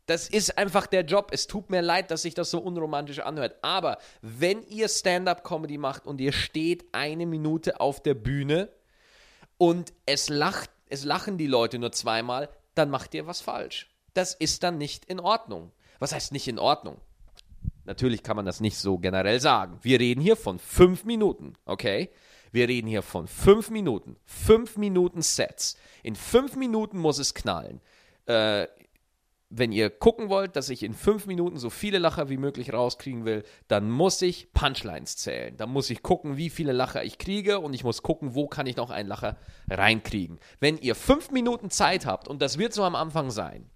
Das 0.06 0.26
ist 0.26 0.56
einfach 0.56 0.86
der 0.86 1.04
Job. 1.04 1.28
Es 1.32 1.46
tut 1.46 1.70
mir 1.70 1.82
leid, 1.82 2.10
dass 2.10 2.22
sich 2.22 2.34
das 2.34 2.50
so 2.50 2.58
unromantisch 2.58 3.20
anhört. 3.20 3.56
Aber 3.62 3.98
wenn 4.22 4.62
ihr 4.64 4.88
Stand-up-Comedy 4.88 5.76
macht 5.76 6.06
und 6.06 6.20
ihr 6.20 6.32
steht 6.32 6.86
eine 6.92 7.26
Minute 7.26 7.78
auf 7.80 8.02
der 8.02 8.14
Bühne 8.14 8.70
und 9.58 9.92
es 10.06 10.30
lacht, 10.30 10.70
es 10.88 11.04
lachen 11.04 11.36
die 11.36 11.46
Leute 11.46 11.78
nur 11.78 11.92
zweimal, 11.92 12.48
dann 12.74 12.88
macht 12.88 13.12
ihr 13.12 13.26
was 13.26 13.42
falsch. 13.42 13.90
Das 14.14 14.34
ist 14.34 14.62
dann 14.62 14.78
nicht 14.78 15.04
in 15.04 15.20
Ordnung. 15.20 15.72
Was 15.98 16.14
heißt 16.14 16.32
nicht 16.32 16.48
in 16.48 16.58
Ordnung? 16.58 16.96
Natürlich 17.84 18.22
kann 18.22 18.36
man 18.36 18.46
das 18.46 18.60
nicht 18.60 18.78
so 18.78 18.98
generell 18.98 19.40
sagen. 19.40 19.78
Wir 19.82 20.00
reden 20.00 20.22
hier 20.22 20.36
von 20.36 20.58
fünf 20.58 21.04
Minuten, 21.04 21.54
okay? 21.66 22.10
Wir 22.52 22.68
reden 22.68 22.88
hier 22.88 23.02
von 23.02 23.26
fünf 23.26 23.70
Minuten. 23.70 24.16
Fünf 24.24 24.76
Minuten 24.76 25.22
Sets. 25.22 25.76
In 26.02 26.16
fünf 26.16 26.56
Minuten 26.56 26.98
muss 26.98 27.18
es 27.18 27.34
knallen. 27.34 27.80
Äh, 28.26 28.66
wenn 29.50 29.72
ihr 29.72 29.88
gucken 29.88 30.28
wollt, 30.28 30.56
dass 30.56 30.68
ich 30.68 30.82
in 30.82 30.92
fünf 30.92 31.26
Minuten 31.26 31.56
so 31.56 31.70
viele 31.70 31.98
Lacher 31.98 32.28
wie 32.28 32.36
möglich 32.36 32.72
rauskriegen 32.72 33.24
will, 33.24 33.44
dann 33.66 33.90
muss 33.90 34.20
ich 34.20 34.52
Punchlines 34.52 35.16
zählen. 35.16 35.56
Dann 35.56 35.70
muss 35.70 35.88
ich 35.88 36.02
gucken, 36.02 36.36
wie 36.36 36.50
viele 36.50 36.72
Lacher 36.72 37.02
ich 37.02 37.16
kriege 37.16 37.58
und 37.58 37.72
ich 37.72 37.82
muss 37.82 38.02
gucken, 38.02 38.34
wo 38.34 38.46
kann 38.46 38.66
ich 38.66 38.76
noch 38.76 38.90
einen 38.90 39.08
Lacher 39.08 39.38
reinkriegen. 39.70 40.38
Wenn 40.60 40.76
ihr 40.76 40.94
fünf 40.94 41.30
Minuten 41.30 41.70
Zeit 41.70 42.04
habt, 42.04 42.28
und 42.28 42.42
das 42.42 42.58
wird 42.58 42.74
so 42.74 42.84
am 42.84 42.94
Anfang 42.94 43.30
sein, 43.30 43.70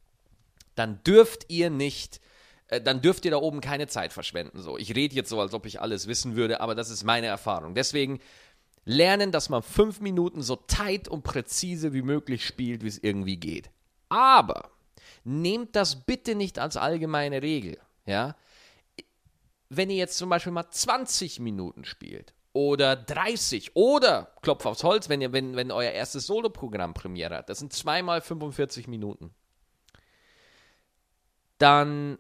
dann 0.75 1.03
dürft 1.05 1.47
ihr 1.49 1.71
nicht, 1.71 2.21
äh, 2.69 2.81
dann 2.81 3.01
dürft 3.01 3.25
ihr 3.25 3.31
da 3.31 3.39
oben 3.39 3.63
keine 3.63 3.87
Zeit 3.87 4.13
verschwenden. 4.13 4.61
So, 4.61 4.77
ich 4.77 4.95
rede 4.95 5.15
jetzt 5.15 5.31
so, 5.31 5.41
als 5.41 5.55
ob 5.55 5.65
ich 5.65 5.81
alles 5.81 6.07
wissen 6.07 6.37
würde, 6.37 6.61
aber 6.61 6.75
das 6.75 6.91
ist 6.91 7.03
meine 7.03 7.29
Erfahrung. 7.29 7.75
Deswegen 7.75 8.21
lernen, 8.85 9.33
dass 9.33 9.49
man 9.49 9.63
fünf 9.63 10.01
Minuten 10.01 10.43
so 10.43 10.57
tight 10.57 11.09
und 11.09 11.23
präzise 11.23 11.93
wie 11.93 12.03
möglich 12.03 12.47
spielt, 12.47 12.83
wie 12.83 12.89
es 12.89 12.99
irgendwie 12.99 13.37
geht. 13.37 13.71
Aber 14.09 14.73
Nehmt 15.25 15.77
das 15.77 16.05
bitte 16.05 16.35
nicht 16.35 16.59
als 16.59 16.77
allgemeine 16.77 17.43
Regel. 17.43 17.79
Ja? 18.07 18.37
Wenn 19.69 19.91
ihr 19.91 19.97
jetzt 19.97 20.19
zum 20.19 20.29
Beispiel 20.29 20.53
mal 20.53 20.69
20 20.69 21.41
Minuten 21.41 21.85
spielt 21.85 22.35
oder 22.53 22.97
30 22.97 23.77
oder 23.77 24.35
Klopf 24.43 24.67
aufs 24.67 24.85
Holz, 24.85 25.09
wenn 25.09 25.21
ihr, 25.21 25.33
wenn, 25.33 25.57
wenn 25.57 25.71
euer 25.71 25.93
erstes 25.93 26.27
Soloprogramm 26.27 26.95
Premiere 26.95 27.37
hat, 27.37 27.49
das 27.49 27.61
sind 27.61 27.73
zweimal 27.73 28.21
45 28.21 28.89
Minuten. 28.89 29.33
Dann 31.59 32.19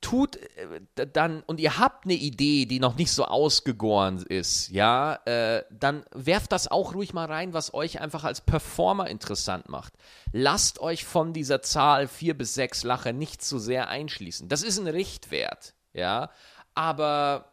tut 0.00 0.36
äh, 0.36 1.06
dann 1.12 1.42
und 1.46 1.60
ihr 1.60 1.78
habt 1.78 2.04
eine 2.04 2.14
Idee, 2.14 2.66
die 2.66 2.80
noch 2.80 2.96
nicht 2.96 3.12
so 3.12 3.24
ausgegoren 3.24 4.24
ist, 4.28 4.70
ja, 4.70 5.14
äh, 5.24 5.64
dann 5.70 6.04
werft 6.12 6.52
das 6.52 6.68
auch 6.68 6.94
ruhig 6.94 7.12
mal 7.12 7.26
rein, 7.26 7.52
was 7.52 7.74
euch 7.74 8.00
einfach 8.00 8.24
als 8.24 8.40
Performer 8.40 9.08
interessant 9.08 9.68
macht. 9.68 9.94
Lasst 10.32 10.80
euch 10.80 11.04
von 11.04 11.32
dieser 11.32 11.62
Zahl 11.62 12.08
vier 12.08 12.36
bis 12.36 12.54
sechs 12.54 12.82
Lacher 12.82 13.12
nicht 13.12 13.42
zu 13.42 13.58
sehr 13.58 13.88
einschließen. 13.88 14.48
Das 14.48 14.62
ist 14.62 14.78
ein 14.78 14.88
Richtwert, 14.88 15.74
ja, 15.92 16.30
aber 16.74 17.46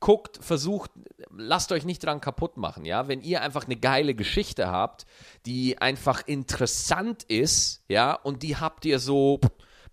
guckt, 0.00 0.38
versucht, 0.42 0.90
lasst 1.34 1.72
euch 1.72 1.84
nicht 1.84 2.04
dran 2.04 2.20
kaputt 2.20 2.56
machen, 2.56 2.84
ja. 2.84 3.08
Wenn 3.08 3.22
ihr 3.22 3.40
einfach 3.40 3.64
eine 3.64 3.76
geile 3.76 4.14
Geschichte 4.14 4.70
habt, 4.70 5.06
die 5.46 5.78
einfach 5.78 6.26
interessant 6.26 7.22
ist, 7.22 7.82
ja, 7.88 8.12
und 8.12 8.42
die 8.42 8.56
habt 8.56 8.84
ihr 8.84 8.98
so 8.98 9.40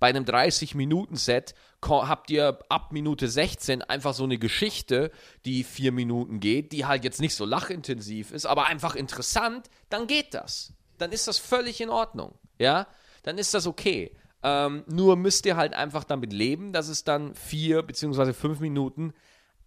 bei 0.01 0.09
einem 0.09 0.25
30-Minuten-Set 0.25 1.53
habt 1.83 2.29
ihr 2.29 2.59
ab 2.69 2.91
Minute 2.91 3.27
16 3.27 3.81
einfach 3.81 4.13
so 4.13 4.23
eine 4.23 4.37
Geschichte, 4.37 5.11
die 5.45 5.63
vier 5.63 5.91
Minuten 5.91 6.39
geht, 6.39 6.71
die 6.71 6.85
halt 6.85 7.03
jetzt 7.03 7.21
nicht 7.21 7.35
so 7.35 7.45
lachintensiv 7.45 8.31
ist, 8.31 8.45
aber 8.45 8.67
einfach 8.67 8.95
interessant, 8.95 9.69
dann 9.89 10.07
geht 10.07 10.33
das. 10.33 10.73
Dann 10.97 11.11
ist 11.11 11.27
das 11.27 11.37
völlig 11.37 11.81
in 11.81 11.89
Ordnung. 11.89 12.33
Ja, 12.59 12.87
dann 13.23 13.37
ist 13.37 13.53
das 13.53 13.65
okay. 13.67 14.15
Ähm, 14.43 14.83
nur 14.87 15.15
müsst 15.15 15.45
ihr 15.45 15.55
halt 15.55 15.73
einfach 15.73 16.03
damit 16.03 16.33
leben, 16.33 16.73
dass 16.73 16.87
es 16.87 17.03
dann 17.03 17.35
vier 17.35 17.83
beziehungsweise 17.83 18.33
fünf 18.33 18.59
Minuten 18.59 19.13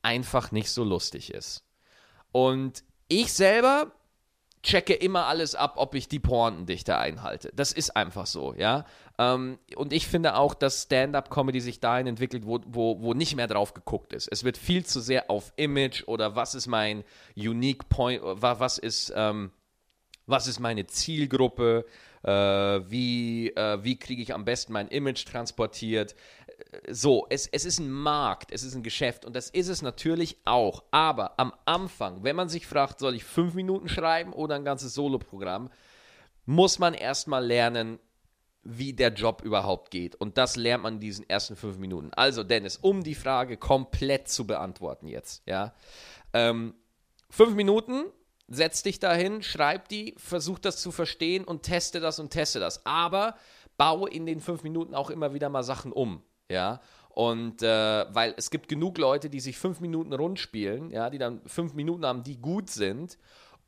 einfach 0.03 0.53
nicht 0.53 0.71
so 0.71 0.85
lustig 0.85 1.33
ist. 1.33 1.65
Und 2.33 2.85
ich 3.09 3.33
selber 3.33 3.93
checke 4.65 4.95
immer 4.95 5.27
alles 5.27 5.55
ab, 5.55 5.75
ob 5.77 5.95
ich 5.95 6.09
die 6.09 6.19
Pointendichte 6.19 6.99
einhalte. 6.99 7.53
Das 7.55 7.71
ist 7.71 7.97
einfach 7.97 8.27
so, 8.27 8.55
ja. 8.55 8.85
Ähm, 9.19 9.59
und 9.77 9.93
ich 9.93 10.09
finde 10.09 10.35
auch, 10.37 10.55
dass 10.55 10.83
Stand-up-Comedy 10.83 11.61
sich 11.61 11.79
dahin 11.79 12.09
entwickelt, 12.09 12.45
wo, 12.47 12.61
wo, 12.67 13.01
wo 13.01 13.15
nicht 13.15 13.37
mehr 13.37 13.47
drauf 13.47 13.75
geguckt 13.75 14.13
ist. 14.13 14.27
Es 14.33 14.43
wird 14.43 14.57
viel 14.57 14.85
zu 14.85 15.01
sehr 15.01 15.31
auf 15.31 15.53
Image 15.57 16.03
oder 16.09 16.35
was 16.35 16.55
ist 16.57 16.67
mein 16.67 17.05
Unique 17.37 17.89
Point, 17.89 18.21
was 18.25 18.79
ist, 18.79 19.13
ähm, 19.15 19.53
was 20.27 20.49
ist 20.49 20.59
meine 20.59 20.87
Zielgruppe, 20.87 21.85
äh, 22.23 22.31
wie, 22.31 23.51
äh, 23.51 23.85
wie 23.85 23.99
kriege 23.99 24.23
ich 24.23 24.35
am 24.35 24.45
besten 24.45 24.73
mein 24.73 24.89
Image 24.89 25.27
transportiert. 25.27 26.17
So, 26.89 27.27
es, 27.31 27.47
es 27.47 27.65
ist 27.65 27.79
ein 27.79 27.91
Markt, 27.91 28.53
es 28.53 28.63
ist 28.63 28.75
ein 28.75 28.83
Geschäft 28.83 29.25
und 29.25 29.35
das 29.35 29.51
ist 29.51 29.69
es 29.69 29.83
natürlich 29.83 30.39
auch. 30.45 30.85
Aber 30.91 31.39
am 31.39 31.53
Anfang, 31.65 32.25
wenn 32.25 32.37
man 32.37 32.49
sich 32.49 32.67
fragt, 32.67 32.99
soll 32.99 33.15
ich 33.15 33.25
fünf 33.25 33.55
Minuten 33.55 33.89
schreiben 33.89 34.33
oder 34.33 34.55
ein 34.55 34.65
ganzes 34.65 34.95
Soloprogramm, 34.95 35.71
muss 36.47 36.79
man 36.79 36.95
erstmal 36.95 37.45
lernen, 37.45 37.99
wie 38.63 38.93
der 38.95 39.13
Job 39.13 39.43
überhaupt 39.43 39.91
geht. 39.91 40.15
Und 40.17 40.39
das 40.39 40.57
lernt 40.57 40.83
man 40.83 40.95
in 40.95 41.01
diesen 41.01 41.29
ersten 41.29 41.55
fünf 41.55 41.79
Minuten. 41.79 42.13
Also, 42.15 42.43
Dennis, 42.43 42.79
um 42.79 43.03
die 43.03 43.15
Frage 43.15 43.57
komplett 43.57 44.29
zu 44.29 44.47
beantworten 44.47 45.07
jetzt, 45.07 45.43
ja. 45.47 45.75
Ähm, 46.33 46.75
fünf 47.31 47.55
Minuten, 47.55 48.05
setz 48.49 48.83
dich 48.83 48.99
dahin, 48.99 49.43
schreib 49.43 49.89
die, 49.89 50.15
versuch 50.17 50.59
das 50.59 50.81
zu 50.81 50.93
verstehen 50.93 51.45
und 51.45 51.63
teste 51.63 52.01
das 52.01 52.19
und 52.19 52.31
teste 52.31 52.59
das. 52.59 52.85
Aber 52.87 53.37
baue 53.77 54.09
in 54.09 54.27
den 54.27 54.41
fünf 54.41 54.63
Minuten 54.63 54.95
auch 54.95 55.11
immer 55.11 55.35
wieder 55.35 55.49
mal 55.49 55.63
Sachen 55.63 55.93
um, 55.93 56.23
ja. 56.51 56.81
Und 57.11 57.63
äh, 57.63 58.07
weil 58.13 58.35
es 58.37 58.51
gibt 58.51 58.69
genug 58.69 58.99
Leute, 58.99 59.31
die 59.31 59.41
sich 59.41 59.57
fünf 59.57 59.81
Minuten 59.81 60.13
rund 60.13 60.39
spielen, 60.39 60.91
ja, 60.91 61.11
die 61.11 61.19
dann 61.19 61.41
fünf 61.47 61.75
Minuten 61.75 62.05
haben, 62.05 62.25
die 62.25 62.41
gut 62.41 62.71
sind 62.71 63.19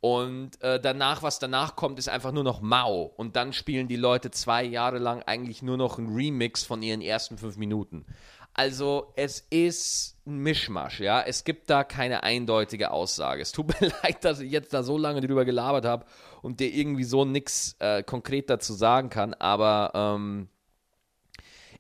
und 0.01 0.63
äh, 0.63 0.79
danach, 0.79 1.23
was 1.23 1.39
danach 1.39 1.75
kommt, 1.75 1.99
ist 1.99 2.09
einfach 2.09 2.33
nur 2.33 2.45
noch 2.45 2.61
mau. 2.61 3.13
Und 3.17 3.35
dann 3.35 3.53
spielen 3.53 3.89
die 3.89 3.97
Leute 3.97 4.31
zwei 4.31 4.63
Jahre 4.63 4.99
lang 4.99 5.23
eigentlich 5.23 5.63
nur 5.63 5.77
noch 5.77 5.99
ein 5.99 6.15
Remix 6.15 6.65
von 6.65 6.83
ihren 6.83 7.01
ersten 7.01 7.39
fünf 7.39 7.57
Minuten. 7.57 8.07
Also 8.53 9.13
es 9.17 9.41
ist 9.51 10.17
ein 10.27 10.39
Mischmasch, 10.39 11.01
ja. 11.01 11.23
Es 11.23 11.45
gibt 11.45 11.71
da 11.71 11.83
keine 11.83 12.23
eindeutige 12.23 12.91
Aussage. 12.91 13.43
Es 13.43 13.53
tut 13.53 13.69
mir 13.81 13.93
leid, 14.03 14.25
dass 14.25 14.41
ich 14.41 14.51
jetzt 14.51 14.73
da 14.73 14.83
so 14.83 14.97
lange 14.97 15.21
drüber 15.21 15.45
gelabert 15.45 15.85
habe 15.85 16.07
und 16.43 16.61
dir 16.61 16.73
irgendwie 16.73 17.05
so 17.05 17.25
nichts 17.25 17.77
äh, 17.81 18.03
konkret 18.03 18.49
dazu 18.49 18.75
sagen 18.75 19.11
kann, 19.11 19.35
aber 19.35 19.91
ähm, 19.95 20.49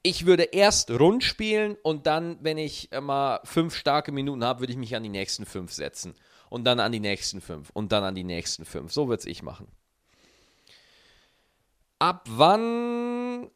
ich 0.06 0.24
würde 0.24 0.44
erst 0.44 0.90
rund 0.92 1.24
spielen 1.24 1.76
und 1.82 2.06
dann, 2.06 2.38
wenn 2.40 2.58
ich 2.58 2.92
äh, 2.92 3.00
mal 3.00 3.40
fünf 3.42 3.74
starke 3.74 4.12
Minuten 4.12 4.44
habe, 4.44 4.60
würde 4.60 4.72
ich 4.72 4.78
mich 4.78 4.94
an 4.94 5.02
die 5.02 5.08
nächsten 5.08 5.44
fünf 5.44 5.72
setzen 5.72 6.14
und 6.48 6.64
dann 6.64 6.78
an 6.78 6.92
die 6.92 7.00
nächsten 7.00 7.40
fünf 7.40 7.70
und 7.70 7.90
dann 7.90 8.04
an 8.04 8.14
die 8.14 8.22
nächsten 8.22 8.64
fünf. 8.64 8.92
So 8.92 9.08
würde 9.08 9.20
es 9.20 9.26
ich 9.26 9.42
machen. 9.42 9.66
Ab 11.98 12.24
wann 12.30 13.50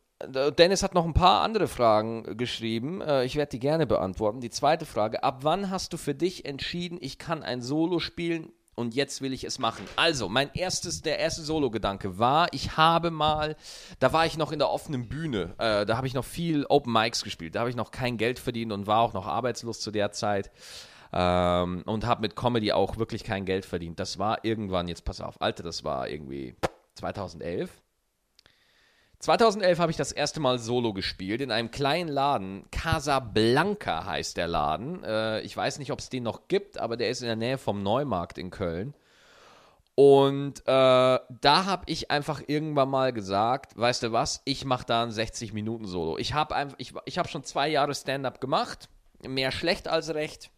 Dennis 0.58 0.82
hat 0.82 0.92
noch 0.92 1.04
ein 1.04 1.14
paar 1.14 1.42
andere 1.42 1.68
Fragen 1.68 2.36
geschrieben. 2.36 3.00
Äh, 3.00 3.24
ich 3.24 3.36
werde 3.36 3.50
die 3.50 3.60
gerne 3.60 3.86
beantworten. 3.86 4.40
Die 4.40 4.50
zweite 4.50 4.86
Frage: 4.86 5.22
Ab 5.22 5.40
wann 5.42 5.70
hast 5.70 5.92
du 5.92 5.98
für 5.98 6.16
dich 6.16 6.46
entschieden, 6.46 6.98
ich 7.00 7.18
kann 7.18 7.44
ein 7.44 7.62
Solo 7.62 8.00
spielen 8.00 8.52
und 8.74 8.94
jetzt 8.94 9.20
will 9.20 9.32
ich 9.32 9.44
es 9.44 9.58
machen? 9.58 9.84
Also, 9.96 10.28
mein 10.28 10.50
erstes, 10.54 11.02
der 11.02 11.18
erste 11.18 11.42
Solo-Gedanke 11.42 12.18
war, 12.18 12.48
ich 12.52 12.76
habe 12.76 13.10
mal, 13.10 13.56
da 13.98 14.12
war 14.12 14.26
ich 14.26 14.36
noch 14.36 14.52
in 14.52 14.58
der 14.58 14.70
offenen 14.70 15.08
Bühne, 15.08 15.54
äh, 15.58 15.86
da 15.86 15.96
habe 15.96 16.06
ich 16.06 16.14
noch 16.14 16.24
viel 16.24 16.64
Open 16.66 16.92
Mics 16.92 17.22
gespielt, 17.22 17.54
da 17.54 17.60
habe 17.60 17.70
ich 17.70 17.76
noch 17.76 17.90
kein 17.90 18.16
Geld 18.16 18.38
verdient 18.38 18.72
und 18.72 18.86
war 18.86 19.00
auch 19.00 19.12
noch 19.12 19.26
arbeitslos 19.26 19.80
zu 19.80 19.90
der 19.90 20.12
Zeit 20.12 20.50
ähm, 21.12 21.82
und 21.86 22.06
habe 22.06 22.22
mit 22.22 22.36
Comedy 22.36 22.72
auch 22.72 22.96
wirklich 22.96 23.24
kein 23.24 23.44
Geld 23.44 23.64
verdient. 23.64 24.00
Das 24.00 24.18
war 24.18 24.44
irgendwann, 24.44 24.88
jetzt 24.88 25.04
pass 25.04 25.20
auf, 25.20 25.40
Alter, 25.40 25.62
das 25.62 25.84
war 25.84 26.08
irgendwie 26.08 26.54
2011. 26.94 27.70
2011 29.20 29.78
habe 29.78 29.90
ich 29.90 29.98
das 29.98 30.12
erste 30.12 30.40
Mal 30.40 30.58
Solo 30.58 30.94
gespielt 30.94 31.42
in 31.42 31.50
einem 31.50 31.70
kleinen 31.70 32.08
Laden. 32.08 32.64
Casablanca 32.70 34.06
heißt 34.06 34.38
der 34.38 34.48
Laden. 34.48 35.04
Äh, 35.04 35.40
ich 35.42 35.54
weiß 35.54 35.78
nicht, 35.78 35.92
ob 35.92 35.98
es 35.98 36.08
den 36.08 36.22
noch 36.22 36.48
gibt, 36.48 36.78
aber 36.78 36.96
der 36.96 37.10
ist 37.10 37.20
in 37.20 37.26
der 37.26 37.36
Nähe 37.36 37.58
vom 37.58 37.82
Neumarkt 37.82 38.38
in 38.38 38.50
Köln. 38.50 38.94
Und 39.94 40.60
äh, 40.60 40.62
da 40.64 41.64
habe 41.66 41.82
ich 41.84 42.10
einfach 42.10 42.40
irgendwann 42.46 42.88
mal 42.88 43.12
gesagt, 43.12 43.76
weißt 43.76 44.04
du 44.04 44.12
was, 44.12 44.40
ich 44.46 44.64
mache 44.64 44.86
da 44.86 45.02
ein 45.02 45.10
60-Minuten-Solo. 45.10 46.16
Ich 46.16 46.32
habe 46.32 46.68
ich, 46.78 46.94
ich 47.04 47.18
hab 47.18 47.28
schon 47.28 47.44
zwei 47.44 47.68
Jahre 47.68 47.94
Stand-up 47.94 48.40
gemacht, 48.40 48.88
mehr 49.22 49.52
schlecht 49.52 49.86
als 49.86 50.14
recht. 50.14 50.50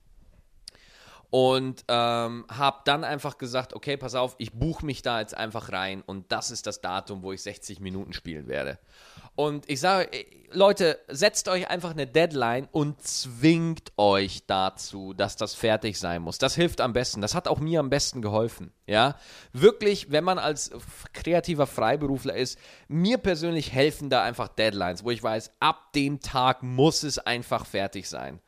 Und 1.34 1.86
ähm, 1.88 2.44
habe 2.50 2.82
dann 2.84 3.04
einfach 3.04 3.38
gesagt, 3.38 3.72
okay, 3.72 3.96
pass 3.96 4.14
auf, 4.14 4.34
ich 4.36 4.52
buche 4.52 4.84
mich 4.84 5.00
da 5.00 5.18
jetzt 5.18 5.34
einfach 5.34 5.72
rein 5.72 6.02
und 6.02 6.30
das 6.30 6.50
ist 6.50 6.66
das 6.66 6.82
Datum, 6.82 7.22
wo 7.22 7.32
ich 7.32 7.40
60 7.40 7.80
Minuten 7.80 8.12
spielen 8.12 8.48
werde. 8.48 8.78
Und 9.34 9.66
ich 9.70 9.80
sage, 9.80 10.10
Leute, 10.50 10.98
setzt 11.08 11.48
euch 11.48 11.70
einfach 11.70 11.92
eine 11.92 12.06
Deadline 12.06 12.68
und 12.70 13.00
zwingt 13.00 13.92
euch 13.96 14.46
dazu, 14.46 15.14
dass 15.14 15.36
das 15.36 15.54
fertig 15.54 15.98
sein 15.98 16.20
muss. 16.20 16.36
Das 16.36 16.54
hilft 16.54 16.82
am 16.82 16.92
besten. 16.92 17.22
Das 17.22 17.34
hat 17.34 17.48
auch 17.48 17.60
mir 17.60 17.80
am 17.80 17.88
besten 17.88 18.20
geholfen. 18.20 18.74
Ja, 18.86 19.16
wirklich, 19.54 20.12
wenn 20.12 20.24
man 20.24 20.38
als 20.38 20.70
kreativer 21.14 21.66
Freiberufler 21.66 22.36
ist, 22.36 22.58
mir 22.88 23.16
persönlich 23.16 23.72
helfen 23.72 24.10
da 24.10 24.22
einfach 24.22 24.48
Deadlines, 24.48 25.02
wo 25.02 25.10
ich 25.10 25.22
weiß, 25.22 25.52
ab 25.60 25.94
dem 25.94 26.20
Tag 26.20 26.62
muss 26.62 27.04
es 27.04 27.18
einfach 27.18 27.64
fertig 27.64 28.06
sein. 28.06 28.42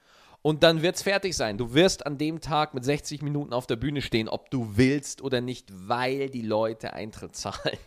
Und 0.47 0.63
dann 0.63 0.83
wird 0.83 0.97
es 0.97 1.03
fertig 1.03 1.35
sein. 1.35 1.57
Du 1.57 1.73
wirst 1.73 2.05
an 2.05 2.19
dem 2.19 2.43
Tag 2.43 2.75
mit 2.75 2.85
60 2.85 3.23
Minuten 3.23 3.55
auf 3.55 3.67
der 3.67 3.77
Bühne 3.77 4.03
stehen, 4.03 4.29
ob 4.29 4.51
du 4.51 4.77
willst 4.77 5.23
oder 5.23 5.41
nicht, 5.41 5.73
weil 5.73 6.29
die 6.29 6.43
Leute 6.43 6.93
Eintritt 6.93 7.35
zahlen. 7.37 7.79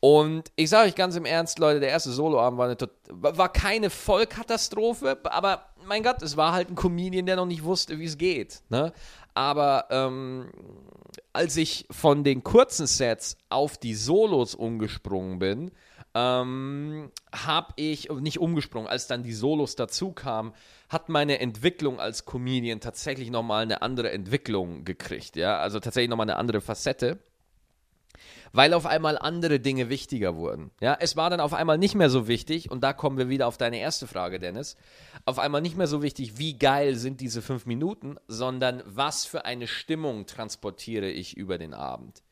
Und 0.00 0.50
ich 0.56 0.70
sage 0.70 0.88
euch 0.88 0.96
ganz 0.96 1.14
im 1.14 1.24
Ernst, 1.24 1.60
Leute, 1.60 1.78
der 1.78 1.90
erste 1.90 2.10
Soloabend 2.10 2.58
war, 2.58 3.38
war 3.38 3.52
keine 3.52 3.90
Vollkatastrophe, 3.90 5.20
aber 5.22 5.68
mein 5.86 6.02
Gott, 6.02 6.20
es 6.20 6.36
war 6.36 6.52
halt 6.52 6.68
ein 6.68 6.74
Comedian, 6.74 7.26
der 7.26 7.36
noch 7.36 7.46
nicht 7.46 7.62
wusste, 7.62 8.00
wie 8.00 8.06
es 8.06 8.18
geht. 8.18 8.62
Ne? 8.68 8.92
Aber 9.34 9.86
ähm, 9.90 10.50
als 11.32 11.56
ich 11.56 11.86
von 11.92 12.24
den 12.24 12.42
kurzen 12.42 12.88
Sets 12.88 13.36
auf 13.50 13.78
die 13.78 13.94
Solos 13.94 14.56
umgesprungen 14.56 15.38
bin, 15.38 15.70
ähm, 16.14 17.12
habe 17.32 17.72
ich, 17.76 18.08
nicht 18.10 18.40
umgesprungen, 18.40 18.88
als 18.88 19.06
dann 19.06 19.22
die 19.22 19.32
Solos 19.32 19.76
dazu 19.76 20.10
kamen, 20.10 20.52
hat 20.88 21.08
meine 21.08 21.40
Entwicklung 21.40 22.00
als 22.00 22.24
Comedian 22.24 22.80
tatsächlich 22.80 23.30
nochmal 23.30 23.62
eine 23.62 23.82
andere 23.82 24.10
Entwicklung 24.12 24.84
gekriegt, 24.84 25.36
ja, 25.36 25.58
also 25.58 25.80
tatsächlich 25.80 26.10
nochmal 26.10 26.28
eine 26.28 26.36
andere 26.36 26.60
Facette 26.60 27.18
weil 28.52 28.72
auf 28.72 28.86
einmal 28.86 29.18
andere 29.18 29.60
Dinge 29.60 29.90
wichtiger 29.90 30.36
wurden. 30.36 30.70
Ja, 30.80 30.96
es 30.98 31.14
war 31.16 31.28
dann 31.28 31.40
auf 31.40 31.52
einmal 31.52 31.76
nicht 31.76 31.94
mehr 31.94 32.10
so 32.10 32.26
wichtig, 32.26 32.70
und 32.70 32.82
da 32.82 32.94
kommen 32.94 33.18
wir 33.18 33.28
wieder 33.28 33.46
auf 33.46 33.58
deine 33.58 33.78
erste 33.78 34.06
Frage, 34.06 34.38
Dennis, 34.38 34.76
auf 35.24 35.38
einmal 35.38 35.60
nicht 35.60 35.76
mehr 35.76 35.86
so 35.86 36.02
wichtig, 36.02 36.38
wie 36.38 36.58
geil 36.58 36.96
sind 36.96 37.20
diese 37.20 37.42
fünf 37.42 37.66
Minuten, 37.66 38.16
sondern 38.28 38.82
was 38.86 39.26
für 39.26 39.44
eine 39.44 39.66
Stimmung 39.66 40.26
transportiere 40.26 41.10
ich 41.10 41.36
über 41.36 41.58
den 41.58 41.74
Abend. 41.74 42.22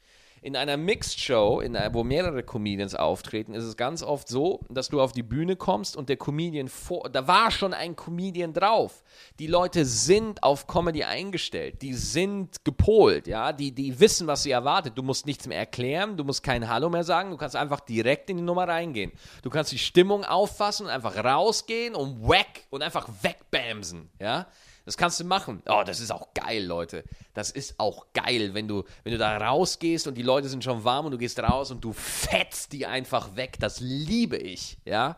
In 0.44 0.56
einer 0.56 0.76
Mixed 0.76 1.18
Show, 1.18 1.62
wo 1.92 2.04
mehrere 2.04 2.42
Comedians 2.42 2.94
auftreten, 2.94 3.54
ist 3.54 3.64
es 3.64 3.78
ganz 3.78 4.02
oft 4.02 4.28
so, 4.28 4.60
dass 4.68 4.90
du 4.90 5.00
auf 5.00 5.12
die 5.12 5.22
Bühne 5.22 5.56
kommst 5.56 5.96
und 5.96 6.10
der 6.10 6.18
Comedian 6.18 6.68
vor, 6.68 7.08
da 7.08 7.26
war 7.26 7.50
schon 7.50 7.72
ein 7.72 7.96
Comedian 7.96 8.52
drauf. 8.52 9.02
Die 9.38 9.46
Leute 9.46 9.86
sind 9.86 10.42
auf 10.42 10.66
Comedy 10.66 11.02
eingestellt, 11.02 11.80
die 11.80 11.94
sind 11.94 12.62
gepolt, 12.62 13.26
ja, 13.26 13.54
die, 13.54 13.72
die 13.72 13.98
wissen, 13.98 14.26
was 14.26 14.42
sie 14.42 14.50
erwartet. 14.50 14.98
Du 14.98 15.02
musst 15.02 15.24
nichts 15.24 15.46
mehr 15.46 15.56
erklären, 15.56 16.18
du 16.18 16.24
musst 16.24 16.42
kein 16.42 16.68
Hallo 16.68 16.90
mehr 16.90 17.04
sagen, 17.04 17.30
du 17.30 17.38
kannst 17.38 17.56
einfach 17.56 17.80
direkt 17.80 18.28
in 18.28 18.36
die 18.36 18.42
Nummer 18.42 18.68
reingehen. 18.68 19.12
Du 19.40 19.48
kannst 19.48 19.72
die 19.72 19.78
Stimmung 19.78 20.26
auffassen 20.26 20.84
und 20.84 20.92
einfach 20.92 21.16
rausgehen 21.24 21.94
und 21.94 22.28
whack 22.28 22.66
und 22.68 22.82
einfach 22.82 23.08
wegbamsen, 23.22 24.10
ja. 24.20 24.46
Das 24.84 24.96
kannst 24.96 25.18
du 25.18 25.24
machen. 25.24 25.62
Oh, 25.66 25.82
das 25.84 26.00
ist 26.00 26.10
auch 26.10 26.34
geil, 26.34 26.64
Leute. 26.64 27.04
Das 27.32 27.50
ist 27.50 27.80
auch 27.80 28.06
geil, 28.12 28.52
wenn 28.52 28.68
du, 28.68 28.84
wenn 29.02 29.12
du 29.12 29.18
da 29.18 29.36
rausgehst 29.36 30.06
und 30.06 30.14
die 30.14 30.22
Leute 30.22 30.48
sind 30.48 30.62
schon 30.62 30.84
warm 30.84 31.06
und 31.06 31.12
du 31.12 31.18
gehst 31.18 31.40
raus 31.40 31.70
und 31.70 31.82
du 31.82 31.92
fetzt 31.92 32.72
die 32.72 32.86
einfach 32.86 33.36
weg. 33.36 33.56
Das 33.60 33.80
liebe 33.80 34.36
ich, 34.36 34.78
ja. 34.84 35.16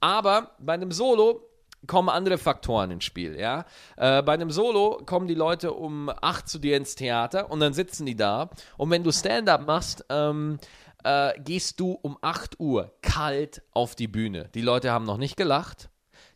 Aber 0.00 0.52
bei 0.58 0.74
einem 0.74 0.92
Solo 0.92 1.42
kommen 1.86 2.08
andere 2.08 2.38
Faktoren 2.38 2.90
ins 2.90 3.04
Spiel, 3.04 3.38
ja. 3.38 3.64
Äh, 3.96 4.22
bei 4.22 4.34
einem 4.34 4.50
Solo 4.50 5.00
kommen 5.06 5.26
die 5.26 5.34
Leute 5.34 5.72
um 5.72 6.10
8 6.10 6.48
zu 6.48 6.58
dir 6.58 6.76
ins 6.76 6.94
Theater 6.94 7.50
und 7.50 7.60
dann 7.60 7.72
sitzen 7.72 8.04
die 8.04 8.16
da. 8.16 8.50
Und 8.76 8.90
wenn 8.90 9.04
du 9.04 9.12
Stand-up 9.12 9.66
machst, 9.66 10.04
ähm, 10.10 10.58
äh, 11.04 11.38
gehst 11.40 11.80
du 11.80 11.92
um 11.92 12.18
8 12.20 12.60
Uhr 12.60 12.92
kalt 13.00 13.62
auf 13.72 13.94
die 13.94 14.08
Bühne. 14.08 14.50
Die 14.54 14.60
Leute 14.60 14.90
haben 14.90 15.04
noch 15.04 15.16
nicht 15.16 15.36
gelacht. 15.36 15.88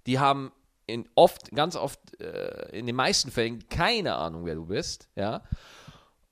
Die 0.07 0.19
haben 0.19 0.53
in 0.87 1.09
oft, 1.15 1.51
ganz 1.53 1.77
oft, 1.77 2.21
äh, 2.21 2.77
in 2.77 2.87
den 2.87 2.97
meisten 2.97 3.31
Fällen 3.31 3.69
keine 3.69 4.15
Ahnung, 4.17 4.45
wer 4.45 4.55
du 4.55 4.67
bist, 4.67 5.09
ja. 5.17 5.43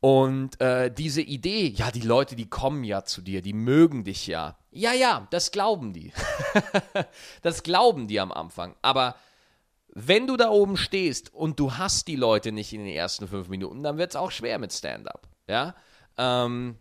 Und 0.01 0.59
äh, 0.63 0.91
diese 0.91 1.21
Idee, 1.21 1.69
ja, 1.69 1.91
die 1.91 2.01
Leute, 2.01 2.35
die 2.35 2.49
kommen 2.49 2.85
ja 2.85 3.05
zu 3.05 3.21
dir, 3.21 3.43
die 3.43 3.53
mögen 3.53 4.05
dich 4.05 4.27
ja. 4.27 4.57
Ja, 4.71 4.95
ja, 4.95 5.29
das 5.31 5.51
glauben 5.51 5.93
die. 5.93 6.13
das 7.43 7.63
glauben 7.63 8.09
die 8.09 8.19
am 8.19 8.33
Anfang. 8.33 8.75
Aber 8.81 9.17
wenn 9.89 10.27
du 10.27 10.39
da 10.39 10.49
oben 10.49 10.79
stehst 10.79 11.35
und 11.35 11.61
du 11.61 11.75
hast 11.75 12.09
die 12.09 12.17
Leute 12.17 12.51
nicht 12.51 12.73
in 12.73 12.85
den 12.85 12.95
ersten 12.95 13.29
fünf 13.29 13.49
Minuten, 13.49 13.83
dann 13.83 13.99
wird 13.99 14.11
es 14.11 14.17
auch 14.17 14.31
schwer 14.31 14.59
mit 14.59 14.73
Stand-up. 14.73 15.29
Ja. 15.47 15.75
Ähm, 16.17 16.79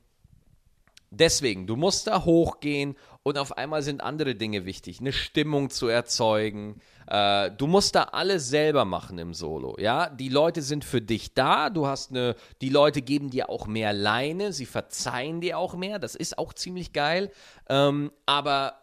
deswegen, 1.11 1.67
du 1.67 1.75
musst 1.75 2.07
da 2.07 2.23
hochgehen 2.25 2.95
und 3.23 3.37
auf 3.37 3.57
einmal 3.57 3.81
sind 3.81 4.01
andere 4.01 4.35
Dinge 4.35 4.65
wichtig, 4.65 4.99
eine 4.99 5.11
Stimmung 5.11 5.69
zu 5.69 5.87
erzeugen. 5.87 6.81
Äh, 7.07 7.51
du 7.51 7.67
musst 7.67 7.95
da 7.95 8.03
alles 8.03 8.49
selber 8.49 8.85
machen 8.85 9.17
im 9.17 9.33
Solo, 9.33 9.75
ja. 9.79 10.09
Die 10.09 10.29
Leute 10.29 10.61
sind 10.61 10.85
für 10.85 11.01
dich 11.01 11.33
da, 11.33 11.69
du 11.69 11.87
hast 11.87 12.11
eine, 12.11 12.35
die 12.61 12.69
Leute 12.69 13.01
geben 13.01 13.29
dir 13.29 13.49
auch 13.49 13.67
mehr 13.67 13.93
Leine, 13.93 14.53
sie 14.53 14.65
verzeihen 14.65 15.41
dir 15.41 15.57
auch 15.57 15.75
mehr, 15.75 15.99
das 15.99 16.15
ist 16.15 16.37
auch 16.37 16.53
ziemlich 16.53 16.93
geil. 16.93 17.31
Ähm, 17.67 18.11
aber 18.25 18.75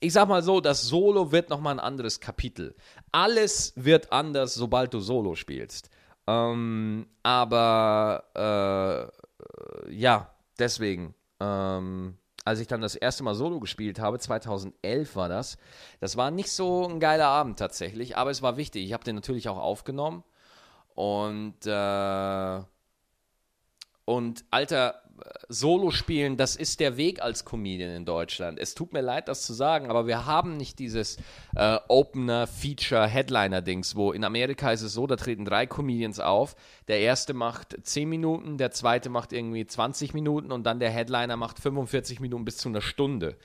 ich 0.00 0.12
sag 0.12 0.28
mal 0.28 0.42
so, 0.42 0.60
das 0.60 0.82
Solo 0.82 1.32
wird 1.32 1.50
nochmal 1.50 1.74
ein 1.74 1.80
anderes 1.80 2.20
Kapitel. 2.20 2.74
Alles 3.10 3.72
wird 3.74 4.12
anders, 4.12 4.54
sobald 4.54 4.94
du 4.94 5.00
Solo 5.00 5.34
spielst. 5.34 5.90
Ähm, 6.26 7.06
aber 7.22 9.10
äh, 9.86 9.92
ja, 9.94 10.30
deswegen. 10.58 11.14
Ähm, 11.40 12.18
als 12.44 12.60
ich 12.60 12.66
dann 12.66 12.80
das 12.80 12.94
erste 12.94 13.22
Mal 13.22 13.34
Solo 13.34 13.60
gespielt 13.60 14.00
habe, 14.00 14.18
2011 14.18 15.16
war 15.16 15.28
das, 15.28 15.58
das 16.00 16.16
war 16.16 16.30
nicht 16.30 16.50
so 16.50 16.88
ein 16.88 16.98
geiler 16.98 17.26
Abend 17.28 17.58
tatsächlich, 17.58 18.16
aber 18.16 18.30
es 18.30 18.40
war 18.40 18.56
wichtig. 18.56 18.84
Ich 18.86 18.92
habe 18.94 19.04
den 19.04 19.16
natürlich 19.16 19.48
auch 19.50 19.58
aufgenommen 19.58 20.24
und 20.94 21.66
äh, 21.66 22.60
und 24.06 24.44
Alter, 24.50 25.02
Solo 25.48 25.90
spielen, 25.90 26.36
das 26.36 26.56
ist 26.56 26.80
der 26.80 26.96
Weg 26.96 27.22
als 27.22 27.44
Comedian 27.44 27.90
in 27.94 28.04
Deutschland. 28.04 28.58
Es 28.58 28.74
tut 28.74 28.92
mir 28.92 29.00
leid, 29.00 29.28
das 29.28 29.42
zu 29.42 29.54
sagen, 29.54 29.90
aber 29.90 30.06
wir 30.06 30.26
haben 30.26 30.56
nicht 30.56 30.78
dieses 30.78 31.16
äh, 31.56 31.78
Opener, 31.88 32.46
Feature, 32.46 33.06
Headliner-Dings, 33.06 33.96
wo 33.96 34.12
in 34.12 34.24
Amerika 34.24 34.72
ist 34.72 34.82
es 34.82 34.92
so, 34.92 35.06
da 35.06 35.16
treten 35.16 35.44
drei 35.44 35.66
Comedians 35.66 36.20
auf. 36.20 36.54
Der 36.88 37.00
erste 37.00 37.34
macht 37.34 37.76
10 37.82 38.08
Minuten, 38.08 38.58
der 38.58 38.70
zweite 38.70 39.10
macht 39.10 39.32
irgendwie 39.32 39.66
20 39.66 40.14
Minuten 40.14 40.52
und 40.52 40.64
dann 40.64 40.80
der 40.80 40.90
Headliner 40.90 41.36
macht 41.36 41.58
45 41.58 42.20
Minuten 42.20 42.44
bis 42.44 42.58
zu 42.58 42.68
einer 42.68 42.80
Stunde. 42.80 43.36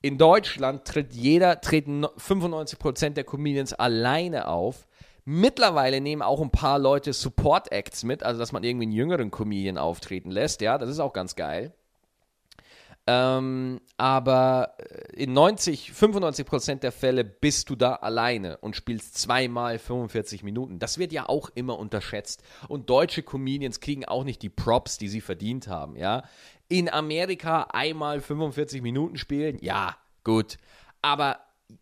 In 0.00 0.18
Deutschland 0.18 0.84
tritt 0.84 1.14
jeder, 1.14 1.60
treten 1.60 2.04
95% 2.04 3.10
der 3.10 3.24
Comedians 3.24 3.72
alleine 3.72 4.48
auf 4.48 4.86
Mittlerweile 5.24 6.00
nehmen 6.00 6.22
auch 6.22 6.40
ein 6.40 6.50
paar 6.50 6.78
Leute 6.78 7.12
Support-Acts 7.12 8.02
mit, 8.02 8.22
also 8.22 8.40
dass 8.40 8.52
man 8.52 8.64
irgendwie 8.64 8.86
einen 8.86 8.92
jüngeren 8.92 9.30
Comedian 9.30 9.78
auftreten 9.78 10.30
lässt. 10.30 10.60
Ja, 10.60 10.78
das 10.78 10.88
ist 10.88 10.98
auch 10.98 11.12
ganz 11.12 11.36
geil. 11.36 11.72
Ähm, 13.06 13.80
aber 13.96 14.76
in 15.12 15.32
90, 15.32 15.92
95 15.92 16.46
Prozent 16.46 16.82
der 16.84 16.92
Fälle 16.92 17.24
bist 17.24 17.68
du 17.68 17.74
da 17.74 17.96
alleine 17.96 18.58
und 18.58 18.76
spielst 18.76 19.18
zweimal 19.18 19.78
45 19.78 20.44
Minuten. 20.44 20.78
Das 20.78 20.98
wird 20.98 21.12
ja 21.12 21.28
auch 21.28 21.50
immer 21.54 21.78
unterschätzt. 21.78 22.44
Und 22.68 22.90
deutsche 22.90 23.22
Comedians 23.22 23.80
kriegen 23.80 24.04
auch 24.04 24.22
nicht 24.22 24.40
die 24.42 24.48
Props, 24.48 24.98
die 24.98 25.08
sie 25.08 25.20
verdient 25.20 25.66
haben. 25.66 25.96
Ja, 25.96 26.22
in 26.68 26.88
Amerika 26.88 27.62
einmal 27.72 28.20
45 28.20 28.82
Minuten 28.82 29.16
spielen, 29.16 29.58
ja, 29.60 29.96
gut. 30.22 30.58
Aber 31.00 31.40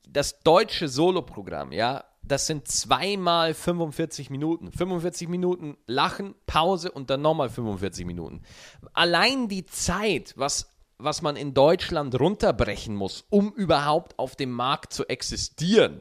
das 0.08 0.40
deutsche 0.40 0.88
Soloprogramm, 0.88 1.72
ja, 1.72 2.04
das 2.22 2.46
sind 2.46 2.68
zweimal 2.68 3.54
45 3.54 4.30
Minuten. 4.30 4.70
45 4.72 5.28
Minuten 5.28 5.76
Lachen, 5.86 6.34
Pause 6.46 6.90
und 6.90 7.10
dann 7.10 7.22
nochmal 7.22 7.48
45 7.48 8.06
Minuten. 8.06 8.42
Allein 8.92 9.48
die 9.48 9.66
Zeit, 9.66 10.34
was, 10.36 10.72
was 10.98 11.22
man 11.22 11.36
in 11.36 11.54
Deutschland 11.54 12.18
runterbrechen 12.18 12.94
muss, 12.94 13.24
um 13.30 13.52
überhaupt 13.52 14.18
auf 14.18 14.36
dem 14.36 14.50
Markt 14.50 14.92
zu 14.92 15.08
existieren, 15.08 16.00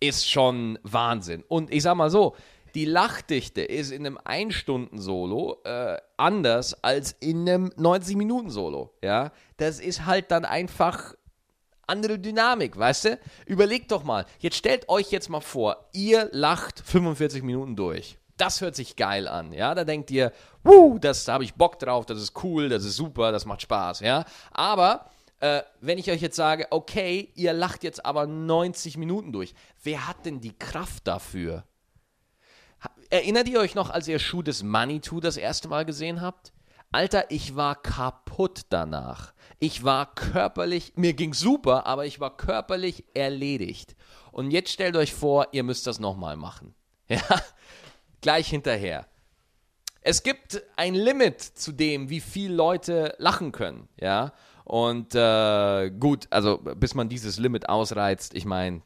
ist 0.00 0.30
schon 0.30 0.78
Wahnsinn. 0.82 1.44
Und 1.46 1.72
ich 1.72 1.82
sag 1.82 1.94
mal 1.94 2.10
so, 2.10 2.34
die 2.74 2.84
Lachdichte 2.84 3.62
ist 3.62 3.90
in 3.90 4.06
einem 4.06 4.18
Ein-Stunden-Solo 4.22 5.58
äh, 5.64 5.96
anders 6.16 6.82
als 6.84 7.12
in 7.20 7.48
einem 7.48 7.68
90-Minuten-Solo. 7.70 8.94
Ja, 9.02 9.32
das 9.56 9.80
ist 9.80 10.06
halt 10.06 10.30
dann 10.30 10.44
einfach 10.44 11.14
andere 11.90 12.18
Dynamik, 12.18 12.78
weißt 12.78 13.04
du? 13.04 13.18
Überlegt 13.46 13.90
doch 13.92 14.04
mal. 14.04 14.24
Jetzt 14.38 14.56
stellt 14.56 14.88
euch 14.88 15.10
jetzt 15.10 15.28
mal 15.28 15.40
vor, 15.40 15.88
ihr 15.92 16.28
lacht 16.32 16.80
45 16.80 17.42
Minuten 17.42 17.76
durch. 17.76 18.16
Das 18.36 18.62
hört 18.62 18.74
sich 18.74 18.96
geil 18.96 19.28
an, 19.28 19.52
ja. 19.52 19.74
Da 19.74 19.84
denkt 19.84 20.10
ihr, 20.10 20.32
wuh, 20.64 20.98
das 20.98 21.26
da 21.26 21.34
habe 21.34 21.44
ich 21.44 21.54
Bock 21.54 21.78
drauf, 21.78 22.06
das 22.06 22.22
ist 22.22 22.42
cool, 22.42 22.70
das 22.70 22.84
ist 22.84 22.96
super, 22.96 23.32
das 23.32 23.44
macht 23.44 23.60
Spaß, 23.60 24.00
ja. 24.00 24.24
Aber 24.52 25.10
äh, 25.40 25.62
wenn 25.80 25.98
ich 25.98 26.10
euch 26.10 26.22
jetzt 26.22 26.36
sage, 26.36 26.66
okay, 26.70 27.30
ihr 27.34 27.52
lacht 27.52 27.84
jetzt 27.84 28.06
aber 28.06 28.26
90 28.26 28.96
Minuten 28.96 29.32
durch, 29.32 29.54
wer 29.82 30.06
hat 30.06 30.24
denn 30.24 30.40
die 30.40 30.56
Kraft 30.56 31.06
dafür? 31.06 31.64
Erinnert 33.10 33.48
ihr 33.48 33.60
euch 33.60 33.74
noch, 33.74 33.90
als 33.90 34.06
ihr 34.08 34.18
Schuh 34.18 34.42
des 34.42 34.62
Manitou 34.62 35.20
das 35.20 35.36
erste 35.36 35.68
Mal 35.68 35.84
gesehen 35.84 36.20
habt? 36.20 36.52
Alter, 36.92 37.30
ich 37.30 37.56
war 37.56 37.74
kaputt 37.74 38.62
danach. 38.68 39.32
Ich 39.62 39.84
war 39.84 40.14
körperlich, 40.14 40.94
mir 40.96 41.12
ging 41.12 41.34
super, 41.34 41.86
aber 41.86 42.06
ich 42.06 42.18
war 42.18 42.34
körperlich 42.34 43.04
erledigt. 43.12 43.94
Und 44.32 44.50
jetzt 44.52 44.72
stellt 44.72 44.96
euch 44.96 45.12
vor, 45.12 45.48
ihr 45.52 45.62
müsst 45.62 45.86
das 45.86 46.00
nochmal 46.00 46.36
machen. 46.36 46.74
Ja, 47.08 47.42
gleich 48.20 48.48
hinterher. 48.48 49.08
Es 50.00 50.22
gibt 50.22 50.62
ein 50.76 50.94
Limit 50.94 51.40
zu 51.40 51.72
dem, 51.72 52.08
wie 52.08 52.20
viele 52.20 52.54
Leute 52.54 53.16
lachen 53.18 53.50
können. 53.50 53.88
Ja, 54.00 54.32
und 54.62 55.16
äh, 55.16 55.90
gut, 55.90 56.28
also 56.30 56.58
bis 56.58 56.94
man 56.94 57.08
dieses 57.08 57.38
Limit 57.38 57.68
ausreizt, 57.68 58.34
ich 58.34 58.44
meine, 58.44 58.82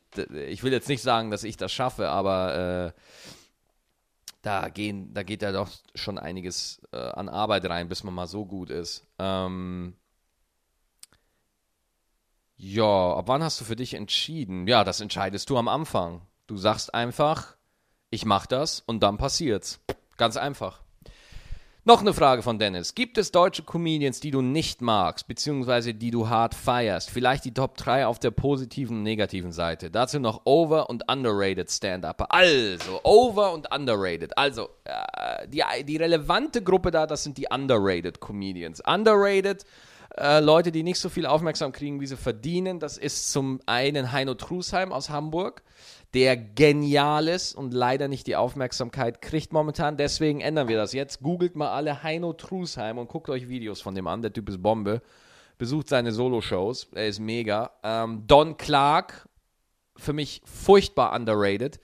ich 0.48 0.62
will 0.62 0.72
jetzt 0.72 0.88
nicht 0.88 1.02
sagen, 1.02 1.30
dass 1.30 1.44
ich 1.44 1.58
das 1.58 1.70
schaffe, 1.70 2.08
aber 2.08 2.94
äh, 2.96 3.00
da, 4.40 4.70
gehen, 4.70 5.12
da 5.12 5.22
geht 5.22 5.42
ja 5.42 5.52
doch 5.52 5.68
schon 5.94 6.18
einiges 6.18 6.80
äh, 6.92 6.96
an 6.96 7.28
Arbeit 7.28 7.66
rein, 7.66 7.90
bis 7.90 8.02
man 8.02 8.14
mal 8.14 8.26
so 8.26 8.46
gut 8.46 8.70
ist. 8.70 9.06
Ähm, 9.18 9.94
ja, 12.56 13.14
ab 13.14 13.28
wann 13.28 13.42
hast 13.42 13.60
du 13.60 13.64
für 13.64 13.76
dich 13.76 13.94
entschieden? 13.94 14.66
Ja, 14.66 14.84
das 14.84 15.00
entscheidest 15.00 15.50
du 15.50 15.58
am 15.58 15.68
Anfang. 15.68 16.22
Du 16.46 16.56
sagst 16.56 16.94
einfach, 16.94 17.56
ich 18.10 18.24
mach 18.24 18.46
das 18.46 18.80
und 18.80 19.02
dann 19.02 19.18
passiert's. 19.18 19.80
Ganz 20.16 20.36
einfach. 20.36 20.84
Noch 21.86 22.00
eine 22.00 22.14
Frage 22.14 22.42
von 22.42 22.58
Dennis. 22.58 22.94
Gibt 22.94 23.18
es 23.18 23.30
deutsche 23.30 23.62
Comedians, 23.62 24.18
die 24.18 24.30
du 24.30 24.40
nicht 24.40 24.80
magst, 24.80 25.26
beziehungsweise 25.26 25.92
die 25.92 26.10
du 26.10 26.30
hart 26.30 26.54
feierst? 26.54 27.10
Vielleicht 27.10 27.44
die 27.44 27.52
Top 27.52 27.76
3 27.76 28.06
auf 28.06 28.18
der 28.18 28.30
positiven 28.30 28.96
und 28.96 29.02
negativen 29.02 29.52
Seite. 29.52 29.90
Dazu 29.90 30.18
noch 30.18 30.46
over- 30.46 30.88
und 30.88 31.10
underrated 31.10 31.70
Stand-Upper. 31.70 32.32
Also, 32.32 33.00
over- 33.02 33.52
und 33.52 33.70
underrated. 33.70 34.38
Also, 34.38 34.70
äh, 34.84 35.46
die, 35.48 35.62
die 35.84 35.98
relevante 35.98 36.62
Gruppe 36.62 36.90
da, 36.90 37.06
das 37.06 37.22
sind 37.22 37.36
die 37.36 37.48
underrated 37.50 38.18
Comedians. 38.18 38.80
Underrated, 38.86 39.66
äh, 40.16 40.40
Leute, 40.40 40.72
die 40.72 40.82
nicht 40.82 40.98
so 40.98 41.08
viel 41.08 41.26
Aufmerksamkeit 41.26 41.78
kriegen, 41.78 42.00
wie 42.00 42.06
sie 42.06 42.16
verdienen. 42.16 42.78
Das 42.78 42.98
ist 42.98 43.32
zum 43.32 43.60
einen 43.66 44.12
Heino 44.12 44.34
Trusheim 44.34 44.92
aus 44.92 45.10
Hamburg 45.10 45.62
der 46.14 46.36
genial 46.36 47.26
ist 47.26 47.54
und 47.54 47.74
leider 47.74 48.06
nicht 48.06 48.26
die 48.28 48.36
Aufmerksamkeit 48.36 49.20
kriegt 49.20 49.52
momentan. 49.52 49.96
Deswegen 49.96 50.40
ändern 50.40 50.68
wir 50.68 50.76
das 50.76 50.92
jetzt. 50.92 51.20
Googelt 51.20 51.56
mal 51.56 51.72
alle 51.72 52.04
Heino 52.04 52.32
Trusheim 52.32 52.98
und 52.98 53.08
guckt 53.08 53.28
euch 53.28 53.48
Videos 53.48 53.80
von 53.80 53.96
dem 53.96 54.06
an. 54.06 54.22
Der 54.22 54.32
Typ 54.32 54.48
ist 54.48 54.62
Bombe. 54.62 55.02
Besucht 55.58 55.88
seine 55.88 56.12
Solo-Shows. 56.12 56.88
Er 56.94 57.08
ist 57.08 57.18
mega. 57.18 57.72
Ähm, 57.82 58.24
Don 58.28 58.56
Clark, 58.56 59.28
für 59.96 60.12
mich 60.12 60.40
furchtbar 60.44 61.14
underrated. 61.14 61.80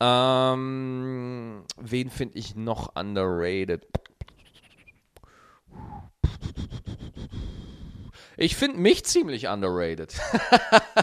Ähm, 0.00 1.64
wen 1.78 2.10
finde 2.10 2.38
ich 2.38 2.56
noch 2.56 2.96
underrated? 2.96 3.86
Ich 8.36 8.56
finde 8.56 8.78
mich 8.78 9.04
ziemlich 9.04 9.48
underrated. 9.48 10.14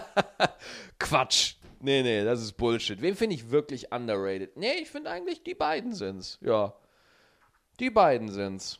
Quatsch. 0.99 1.55
Nee, 1.81 2.03
nee, 2.03 2.23
das 2.23 2.41
ist 2.41 2.53
Bullshit. 2.53 3.01
Wen 3.01 3.15
finde 3.15 3.35
ich 3.35 3.51
wirklich 3.51 3.91
underrated? 3.91 4.57
Nee, 4.57 4.73
ich 4.81 4.89
finde 4.89 5.09
eigentlich, 5.09 5.43
die 5.43 5.55
beiden 5.55 5.93
sind's. 5.93 6.37
Ja. 6.41 6.73
Die 7.79 7.89
beiden 7.89 8.29
sind's. 8.29 8.79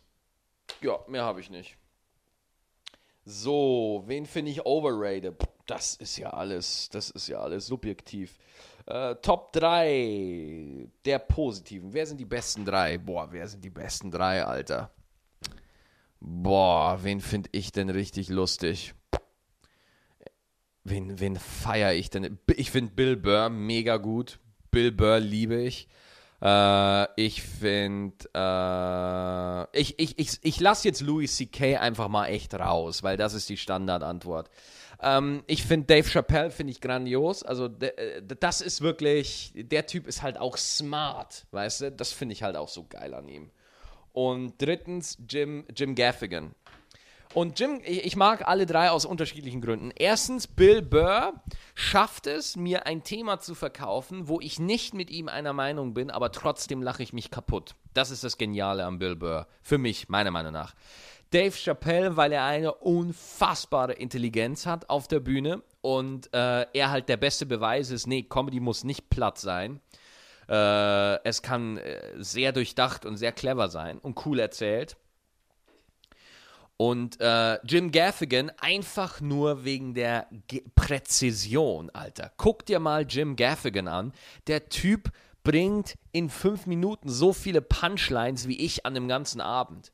Ja, 0.82 1.00
mehr 1.08 1.24
habe 1.24 1.40
ich 1.40 1.50
nicht. 1.50 1.78
So, 3.26 4.04
wen 4.08 4.26
finde 4.26 4.52
ich 4.52 4.66
overrated? 4.66 5.36
Das 5.66 5.96
ist 5.96 6.18
ja 6.18 6.32
alles, 6.32 6.90
das 6.90 7.10
ist 7.12 7.28
ja 7.28 7.40
alles 7.40 7.68
subjektiv. 7.68 8.38
Äh, 8.86 9.16
Top 9.18 9.54
3 9.54 10.90
der 11.06 11.20
positiven. 11.20 11.94
Wer 11.94 12.08
sind 12.08 12.18
die 12.18 12.26
besten 12.26 12.66
drei? 12.66 12.98
Boah, 12.98 13.32
wer 13.32 13.48
sind 13.48 13.64
die 13.64 13.70
besten 13.70 14.10
drei, 14.10 14.44
Alter? 14.44 14.92
Boah, 16.20 17.00
wen 17.04 17.22
finde 17.22 17.50
ich 17.54 17.72
denn 17.72 17.90
richtig 17.90 18.30
lustig? 18.30 18.94
wen, 20.90 21.20
wen 21.20 21.36
feiere 21.38 21.94
ich 21.94 22.10
denn? 22.10 22.40
Ich 22.56 22.72
finde 22.72 22.94
Bill 22.94 23.16
Burr 23.16 23.50
mega 23.50 23.98
gut. 23.98 24.40
Bill 24.72 24.92
Burr 24.92 25.20
liebe 25.20 25.62
ich. 25.62 25.88
Äh, 26.42 27.08
ich 27.22 27.42
finde, 27.42 28.16
äh, 28.34 29.80
ich, 29.80 30.00
ich, 30.00 30.18
ich, 30.18 30.40
ich 30.42 30.60
lasse 30.60 30.88
jetzt 30.88 31.02
Louis 31.02 31.36
C.K. 31.36 31.78
einfach 31.78 32.08
mal 32.08 32.28
echt 32.28 32.54
raus, 32.54 33.04
weil 33.04 33.18
das 33.18 33.34
ist 33.34 33.50
die 33.50 33.58
Standardantwort. 33.58 34.50
Ähm, 35.02 35.44
ich 35.48 35.64
finde 35.64 35.88
Dave 35.88 36.08
Chappelle 36.08 36.52
finde 36.52 36.72
ich 36.72 36.82
grandios. 36.82 37.44
Also 37.44 37.66
äh, 37.66 38.22
das 38.22 38.62
ist 38.62 38.82
wirklich, 38.82 39.54
der 39.56 39.86
Typ 39.86 40.08
ist 40.08 40.22
halt 40.22 40.38
auch 40.38 40.58
smart, 40.58 41.46
weißt 41.52 41.82
du? 41.82 41.92
Das 41.92 42.12
finde 42.12 42.34
ich 42.34 42.44
halt 42.44 42.56
auch 42.56 42.70
so 42.70 42.86
geil 42.88 43.14
an 43.14 43.28
ihm. 43.28 43.52
Und 44.14 44.54
drittens 44.58 45.18
Jim, 45.28 45.66
Jim 45.76 45.96
Gaffigan. 45.96 46.56
Und 47.36 47.60
Jim, 47.60 47.80
ich 47.86 48.16
mag 48.16 48.48
alle 48.48 48.66
drei 48.66 48.90
aus 48.90 49.06
unterschiedlichen 49.06 49.62
Gründen. 49.62 49.92
Erstens, 49.96 50.48
Bill 50.48 50.82
Burr 50.82 51.34
schafft 51.76 52.26
es, 52.26 52.56
mir 52.56 52.88
ein 52.88 53.04
Thema 53.04 53.40
zu 53.40 53.54
verkaufen, 53.54 54.28
wo 54.28 54.40
ich 54.42 54.60
nicht 54.60 54.96
mit 54.96 55.12
ihm 55.12 55.28
einer 55.28 55.54
Meinung 55.54 55.94
bin, 55.94 56.10
aber 56.10 56.32
trotzdem 56.32 56.82
lache 56.82 57.04
ich 57.04 57.14
mich 57.14 57.30
kaputt. 57.30 57.76
Das 57.94 58.10
ist 58.10 58.24
das 58.24 58.40
Geniale 58.40 58.84
am 58.84 58.98
Bill 58.98 59.16
Burr. 59.16 59.48
Für 59.62 59.78
mich, 59.78 60.10
meiner 60.10 60.32
Meinung 60.32 60.54
nach. 60.54 60.74
Dave 61.30 61.56
Chappelle, 61.56 62.18
weil 62.18 62.32
er 62.32 62.46
eine 62.46 62.74
unfassbare 62.74 63.94
Intelligenz 63.94 64.66
hat 64.66 64.90
auf 64.90 65.08
der 65.08 65.20
Bühne 65.20 65.62
und 65.82 66.34
äh, 66.34 66.66
er 66.74 66.90
halt 66.90 67.08
der 67.10 67.18
beste 67.18 67.46
Beweis 67.46 67.92
ist, 67.92 68.08
nee, 68.08 68.24
Comedy 68.24 68.60
muss 68.60 68.84
nicht 68.84 69.12
platt 69.12 69.38
sein. 69.38 69.80
Äh, 70.50 71.24
es 71.24 71.42
kann 71.42 71.78
äh, 71.78 72.02
sehr 72.18 72.52
durchdacht 72.52 73.06
und 73.06 73.18
sehr 73.18 73.32
clever 73.32 73.70
sein 73.70 74.00
und 74.00 74.26
cool 74.26 74.40
erzählt. 74.40 74.98
Und 76.76 77.20
äh, 77.20 77.60
Jim 77.66 77.92
Gaffigan 77.92 78.52
einfach 78.58 79.20
nur 79.22 79.66
wegen 79.66 79.94
der 79.94 80.28
Ge 80.48 80.64
Präzision, 80.76 81.90
Alter. 81.90 82.32
Guck 82.38 82.66
dir 82.66 82.80
mal 82.80 83.06
Jim 83.08 83.36
Gaffigan 83.36 83.88
an. 83.88 84.14
Der 84.48 84.70
Typ 84.70 85.12
bringt 85.44 85.96
in 86.14 86.30
fünf 86.30 86.66
Minuten 86.66 87.10
so 87.10 87.34
viele 87.34 87.62
Punchlines 87.62 88.48
wie 88.48 88.58
ich 88.60 88.86
an 88.86 88.94
dem 88.94 89.08
ganzen 89.08 89.42
Abend. 89.42 89.92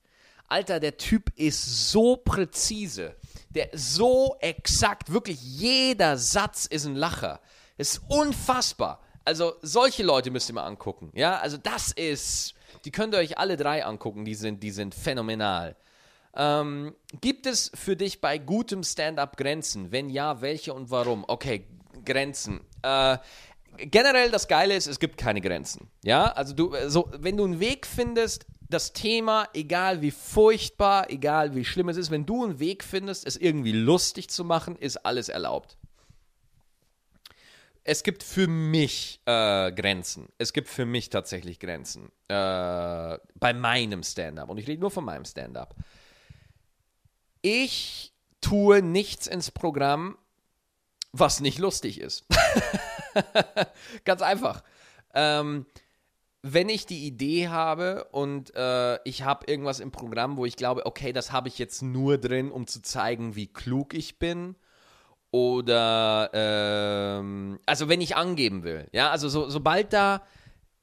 Alter, 0.47 0.79
der 0.79 0.97
Typ 0.97 1.31
ist 1.35 1.89
so 1.89 2.17
präzise. 2.17 3.15
Der 3.49 3.69
so 3.73 4.35
exakt. 4.39 5.11
Wirklich 5.11 5.41
jeder 5.41 6.17
Satz 6.17 6.65
ist 6.65 6.85
ein 6.85 6.95
Lacher. 6.95 7.41
ist 7.77 8.01
unfassbar. 8.07 9.01
Also 9.25 9.55
solche 9.61 10.03
Leute 10.03 10.31
müsst 10.31 10.49
ihr 10.49 10.53
mal 10.53 10.65
angucken. 10.65 11.11
Ja, 11.13 11.39
also 11.39 11.57
das 11.57 11.91
ist, 11.91 12.53
die 12.85 12.91
könnt 12.91 13.13
ihr 13.15 13.17
euch 13.17 13.37
alle 13.37 13.57
drei 13.57 13.83
angucken. 13.83 14.23
Die 14.23 14.35
sind, 14.35 14.61
die 14.61 14.71
sind 14.71 14.93
phänomenal. 14.93 15.75
Ähm, 16.35 16.95
gibt 17.21 17.47
es 17.47 17.71
für 17.73 17.95
dich 17.95 18.21
bei 18.21 18.37
gutem 18.37 18.83
Stand-up 18.83 19.35
Grenzen? 19.37 19.91
Wenn 19.91 20.09
ja, 20.09 20.41
welche 20.41 20.73
und 20.73 20.91
warum? 20.91 21.25
Okay, 21.27 21.65
Grenzen. 22.03 22.61
Äh, 22.83 23.17
generell 23.77 24.31
das 24.31 24.47
Geile 24.47 24.75
ist, 24.75 24.87
es 24.87 24.99
gibt 24.99 25.17
keine 25.17 25.41
Grenzen. 25.41 25.89
Ja, 26.03 26.25
also 26.33 26.53
du, 26.53 26.73
so, 26.87 27.09
wenn 27.17 27.37
du 27.37 27.45
einen 27.45 27.59
Weg 27.59 27.87
findest, 27.87 28.45
das 28.69 28.93
Thema, 28.93 29.47
egal 29.53 30.01
wie 30.01 30.11
furchtbar, 30.11 31.09
egal 31.09 31.55
wie 31.55 31.65
schlimm 31.65 31.89
es 31.89 31.97
ist, 31.97 32.11
wenn 32.11 32.25
du 32.25 32.43
einen 32.43 32.59
Weg 32.59 32.83
findest, 32.83 33.25
es 33.25 33.37
irgendwie 33.37 33.71
lustig 33.71 34.29
zu 34.29 34.43
machen, 34.43 34.75
ist 34.75 35.05
alles 35.05 35.29
erlaubt. 35.29 35.77
Es 37.87 38.01
gibt 38.01 38.23
für 38.23 38.47
mich 38.47 39.21
äh, 39.25 39.71
Grenzen. 39.71 40.27
Es 40.39 40.53
gibt 40.53 40.69
für 40.69 40.87
mich 40.87 41.11
tatsächlich 41.11 41.59
Grenzen. 41.59 42.11
Äh, 42.27 43.17
bei 43.35 43.53
meinem 43.53 44.01
Stand-up. 44.01 44.49
Und 44.49 44.57
ich 44.57 44.67
rede 44.67 44.81
nur 44.81 44.89
von 44.89 45.05
meinem 45.05 45.23
Stand-up. 45.23 45.75
Ich 47.43 48.11
tue 48.41 48.81
nichts 48.81 49.27
ins 49.27 49.51
Programm, 49.51 50.17
was 51.11 51.41
nicht 51.41 51.59
lustig 51.59 52.01
ist. 52.01 52.25
Ganz 54.03 54.23
einfach. 54.23 54.63
Ähm, 55.13 55.67
wenn 56.41 56.69
ich 56.69 56.87
die 56.87 57.05
Idee 57.05 57.49
habe 57.49 58.05
und 58.05 58.51
äh, 58.55 58.97
ich 59.03 59.21
habe 59.21 59.45
irgendwas 59.45 59.79
im 59.79 59.91
Programm, 59.91 60.37
wo 60.37 60.45
ich 60.45 60.55
glaube, 60.55 60.87
okay, 60.87 61.13
das 61.13 61.31
habe 61.31 61.49
ich 61.49 61.59
jetzt 61.59 61.83
nur 61.83 62.17
drin, 62.17 62.51
um 62.51 62.65
zu 62.65 62.81
zeigen, 62.81 63.35
wie 63.35 63.47
klug 63.47 63.93
ich 63.93 64.17
bin. 64.17 64.55
Oder, 65.35 66.29
ähm, 66.31 67.59
also 67.65 67.89
wenn 67.89 67.99
ich 67.99 68.15
angeben 68.15 68.63
will, 68.63 68.87
ja, 68.93 69.11
also 69.11 69.27
so, 69.27 69.49
sobald 69.49 69.91
da 69.91 70.21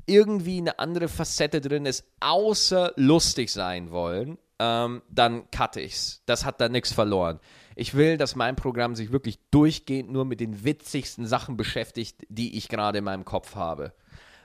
irgendwie 0.04 0.58
eine 0.58 0.78
andere 0.78 1.08
Facette 1.08 1.62
drin 1.62 1.86
ist, 1.86 2.04
außer 2.20 2.92
lustig 2.96 3.50
sein 3.50 3.90
wollen, 3.90 4.36
ähm, 4.58 5.00
dann 5.08 5.50
cutte 5.50 5.80
ich's. 5.80 6.20
Das 6.26 6.44
hat 6.44 6.60
da 6.60 6.68
nichts 6.68 6.92
verloren. 6.92 7.40
Ich 7.76 7.94
will, 7.94 8.18
dass 8.18 8.36
mein 8.36 8.54
Programm 8.54 8.94
sich 8.94 9.10
wirklich 9.10 9.38
durchgehend 9.50 10.12
nur 10.12 10.26
mit 10.26 10.40
den 10.40 10.64
witzigsten 10.64 11.24
Sachen 11.24 11.56
beschäftigt, 11.56 12.26
die 12.28 12.58
ich 12.58 12.68
gerade 12.68 12.98
in 12.98 13.04
meinem 13.04 13.24
Kopf 13.24 13.54
habe. 13.54 13.94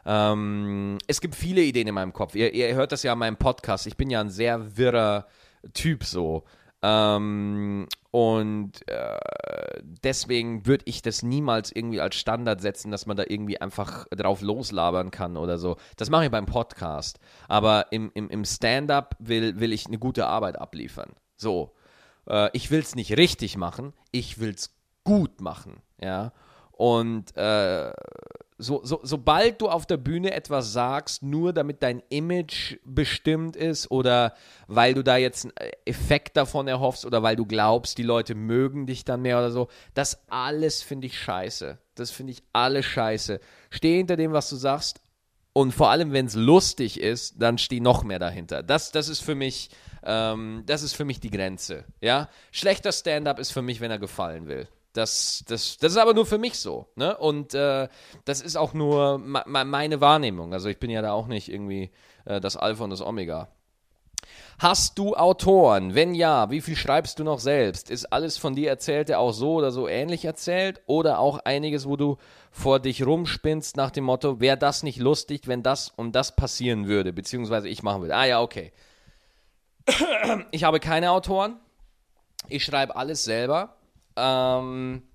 Ähm, 0.06 1.00
es 1.08 1.20
gibt 1.20 1.36
viele 1.36 1.64
Ideen 1.64 1.90
in 1.90 1.96
meinem 1.96 2.14
Kopf. 2.14 2.34
Ihr, 2.34 2.54
ihr 2.54 2.76
hört 2.76 2.94
das 2.94 3.04
ja 3.04 3.12
in 3.12 3.20
meinem 3.20 3.36
Podcast. 3.36 3.88
Ich 3.88 3.98
bin 3.98 4.10
ja 4.10 4.22
ein 4.22 4.30
sehr 4.30 4.78
wirrer 4.78 5.28
Typ 5.74 6.06
so. 6.06 6.46
Ähm, 6.82 7.88
und 8.18 8.72
äh, 8.88 9.20
deswegen 10.04 10.66
würde 10.66 10.86
ich 10.88 11.04
das 11.04 11.22
niemals 11.22 11.72
irgendwie 11.72 12.02
als 12.02 12.16
Standard 12.16 12.62
setzen, 12.62 12.90
dass 12.90 13.06
man 13.06 13.16
da 13.16 13.24
irgendwie 13.28 13.62
einfach 13.62 14.08
drauf 14.10 14.42
loslabern 14.42 15.12
kann 15.12 15.38
oder 15.38 15.60
so. 15.60 15.78
Das 15.98 16.10
mache 16.10 16.26
ich 16.26 16.32
beim 16.32 16.48
Podcast. 16.48 17.20
Aber 17.48 17.92
im, 17.92 18.10
im, 18.16 18.28
im 18.32 18.44
Stand-up 18.44 19.16
will, 19.20 19.60
will 19.60 19.72
ich 19.72 19.86
eine 19.86 20.00
gute 20.00 20.26
Arbeit 20.26 20.60
abliefern. 20.60 21.12
So. 21.36 21.76
Äh, 22.28 22.50
ich 22.54 22.72
will 22.72 22.80
es 22.80 22.96
nicht 22.96 23.16
richtig 23.18 23.56
machen, 23.56 23.94
ich 24.10 24.40
will 24.40 24.50
es 24.56 24.76
gut 25.04 25.40
machen. 25.40 25.84
Ja. 26.02 26.34
Und 26.72 27.38
äh, 27.38 27.92
so, 28.58 28.82
so, 28.84 29.00
sobald 29.04 29.62
du 29.62 29.70
auf 29.70 29.86
der 29.86 29.98
Bühne 29.98 30.34
etwas 30.34 30.74
sagst, 30.74 31.22
nur 31.22 31.54
damit 31.54 31.84
dein 31.84 32.02
Image 32.10 32.78
bestimmt 32.84 33.56
ist 33.56 33.92
oder 33.92 34.34
weil 34.68 34.94
du 34.94 35.04
da 35.04 35.18
jetzt 35.18 35.46
einen 35.46 35.54
Effekt 35.86 36.38
davon 36.38 36.68
erhoffst 36.68 37.06
oder 37.06 37.22
weil 37.22 37.36
du 37.36 37.46
glaubst, 37.46 37.98
die 37.98 38.04
Leute 38.04 38.34
mögen 38.34 38.88
dich 38.88 39.06
dann 39.06 39.22
mehr 39.22 39.38
oder 39.38 39.52
so, 39.52 39.68
das 39.94 40.24
alles 40.28 40.82
finde 40.82 41.08
ich 41.08 41.20
scheiße. 41.20 41.78
Das 41.96 42.12
finde 42.12 42.34
ich 42.34 42.44
alles 42.54 42.86
scheiße. 42.86 43.40
Steh 43.70 43.98
hinter 43.98 44.16
dem, 44.16 44.32
was 44.32 44.50
du 44.50 44.56
sagst 44.56 45.02
und 45.54 45.72
vor 45.72 45.90
allem, 45.90 46.12
wenn 46.12 46.28
es 46.28 46.36
lustig 46.36 47.00
ist, 47.00 47.42
dann 47.42 47.58
steh 47.58 47.80
noch 47.80 48.04
mehr 48.04 48.20
dahinter. 48.20 48.62
Das, 48.62 48.92
das 48.92 49.08
ist 49.10 49.22
für 49.22 49.34
mich, 49.34 49.70
ähm, 50.04 50.64
das 50.68 50.84
ist 50.84 50.96
für 50.96 51.06
mich 51.06 51.20
die 51.20 51.32
Grenze. 51.32 51.86
Ja, 52.00 52.30
schlechter 52.52 52.92
Stand-up 52.92 53.40
ist 53.40 53.52
für 53.52 53.64
mich, 53.64 53.82
wenn 53.82 53.90
er 53.90 53.98
gefallen 53.98 54.48
will. 54.48 54.68
Das, 54.94 55.44
das, 55.48 55.78
das 55.78 55.92
ist 55.92 55.98
aber 55.98 56.14
nur 56.14 56.26
für 56.26 56.38
mich 56.38 56.58
so. 56.58 56.88
Ne? 56.96 57.16
Und 57.18 57.54
äh, 57.54 57.88
das 58.26 58.42
ist 58.42 58.56
auch 58.56 58.74
nur 58.74 59.20
meine 59.20 60.02
Wahrnehmung. 60.02 60.54
Also 60.54 60.70
ich 60.70 60.80
bin 60.80 60.90
ja 60.90 61.02
da 61.02 61.12
auch 61.12 61.28
nicht 61.28 61.52
irgendwie 61.52 61.92
äh, 62.26 62.42
das 62.42 62.58
Alpha 62.58 62.84
und 62.84 62.90
das 62.90 63.02
Omega. 63.02 63.50
Hast 64.60 64.98
du 64.98 65.16
Autoren? 65.16 65.94
Wenn 65.94 66.16
ja, 66.16 66.50
wie 66.50 66.62
viel 66.62 66.76
schreibst 66.76 67.20
du 67.20 67.24
noch 67.24 67.40
selbst? 67.40 67.92
Ist 67.92 68.12
alles 68.12 68.38
von 68.38 68.56
dir 68.56 68.70
Erzählte 68.70 69.20
auch 69.20 69.32
so 69.32 69.54
oder 69.54 69.72
so 69.72 69.88
ähnlich 69.88 70.26
erzählt? 70.26 70.82
Oder 70.88 71.20
auch 71.20 71.40
einiges, 71.46 71.88
wo 71.88 71.96
du 71.96 72.18
vor 72.52 72.80
dich 72.80 73.06
rumspinnst 73.06 73.78
nach 73.78 73.92
dem 73.92 74.06
Motto, 74.06 74.40
wäre 74.40 74.58
das 74.58 74.82
nicht 74.82 75.00
lustig, 75.00 75.48
wenn 75.48 75.62
das 75.62 75.90
und 75.96 76.14
das 76.16 76.36
passieren 76.36 76.88
würde, 76.88 77.14
beziehungsweise 77.14 77.70
ich 77.70 77.84
machen 77.84 78.02
würde? 78.02 78.16
Ah 78.16 78.26
ja, 78.26 78.42
okay. 78.42 78.74
Ich 80.52 80.64
habe 80.64 80.80
keine 80.80 81.12
Autoren. 81.12 81.60
Ich 82.50 82.64
schreibe 82.64 82.96
alles 82.96 83.24
selber. 83.24 83.77
Ähm, 84.18 85.07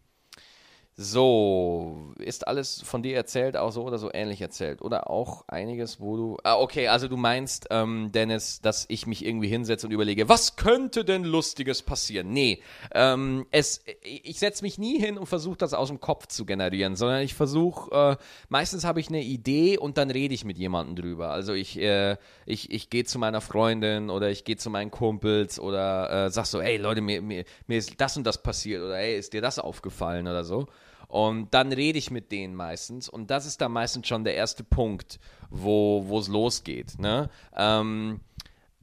so, 0.95 2.13
ist 2.19 2.47
alles 2.47 2.83
von 2.83 3.03
dir 3.03 3.17
erzählt, 3.17 3.57
auch 3.57 3.73
so 3.73 3.83
oder 3.85 3.97
so 3.97 4.11
ähnlich 4.13 4.43
erzählt? 4.43 4.83
Oder 4.83 5.09
auch 5.09 5.49
einiges, 5.49 6.01
wo 6.01 6.17
du. 6.17 6.37
Ah, 6.45 6.57
okay, 6.57 6.89
also 6.89 7.09
du 7.09 7.17
meinst, 7.17 7.69
ähm, 7.71 8.11
Dennis, 8.13 8.61
dass 8.61 8.85
ich 8.89 9.07
mich 9.07 9.25
irgendwie 9.25 9.49
hinsetze 9.49 9.87
und 9.87 9.93
überlege, 9.93 10.29
was 10.29 10.57
könnte 10.57 11.07
denn 11.07 11.25
Lustiges 11.25 11.81
passieren? 11.81 12.31
Nee, 12.35 12.63
ähm, 12.95 13.47
es, 13.51 13.83
ich 14.03 14.39
setze 14.39 14.63
mich 14.63 14.77
nie 14.77 14.99
hin 14.99 15.17
und 15.17 15.25
versuche 15.27 15.57
das 15.57 15.73
aus 15.73 15.89
dem 15.89 15.99
Kopf 15.99 16.27
zu 16.27 16.45
generieren, 16.45 16.95
sondern 16.95 17.23
ich 17.23 17.33
versuche, 17.33 18.19
äh, 18.19 18.23
meistens 18.51 18.85
habe 18.85 19.01
ich 19.01 19.09
eine 19.09 19.23
Idee 19.23 19.79
und 19.79 19.97
dann 19.97 20.11
rede 20.11 20.35
ich 20.35 20.45
mit 20.45 20.59
jemandem 20.59 20.97
drüber. 20.97 21.31
Also 21.31 21.55
ich, 21.55 21.79
äh, 21.81 22.19
ich, 22.45 22.71
ich 22.71 22.91
gehe 22.91 23.05
zu 23.05 23.19
meiner 23.19 23.41
Freundin 23.41 24.11
oder 24.11 24.29
ich 24.31 24.45
gehe 24.45 24.59
zu 24.59 24.69
meinen 24.69 24.91
Kumpels 24.91 25.59
oder 25.59 26.27
äh, 26.27 26.31
sag 26.31 26.45
so, 26.45 26.61
ey 26.61 26.77
Leute, 26.77 27.01
mir, 27.01 27.23
mir, 27.23 27.45
mir 27.67 27.79
ist 27.79 27.99
das 27.99 28.19
und 28.19 28.25
das 28.25 28.43
passiert 28.43 28.83
oder 28.83 28.99
ey, 28.99 29.17
ist 29.17 29.33
dir 29.33 29.41
das 29.41 29.59
aufgefallen 29.59 30.29
oder 30.29 30.45
so. 30.45 30.67
Und 31.13 31.53
dann 31.53 31.75
rede 31.75 31.99
ich 31.99 32.11
mit 32.11 32.33
denen 32.33 32.55
meistens. 32.55 33.07
Und 33.07 33.31
das 33.31 33.45
ist 33.45 33.61
dann 33.61 33.71
meistens 33.71 34.09
schon 34.09 34.25
der 34.25 34.35
erste 34.35 34.65
Punkt, 34.65 35.21
wo 35.51 36.19
es 36.19 36.29
losgeht. 36.29 36.99
Ne? 36.99 37.29
Ähm, 37.55 38.21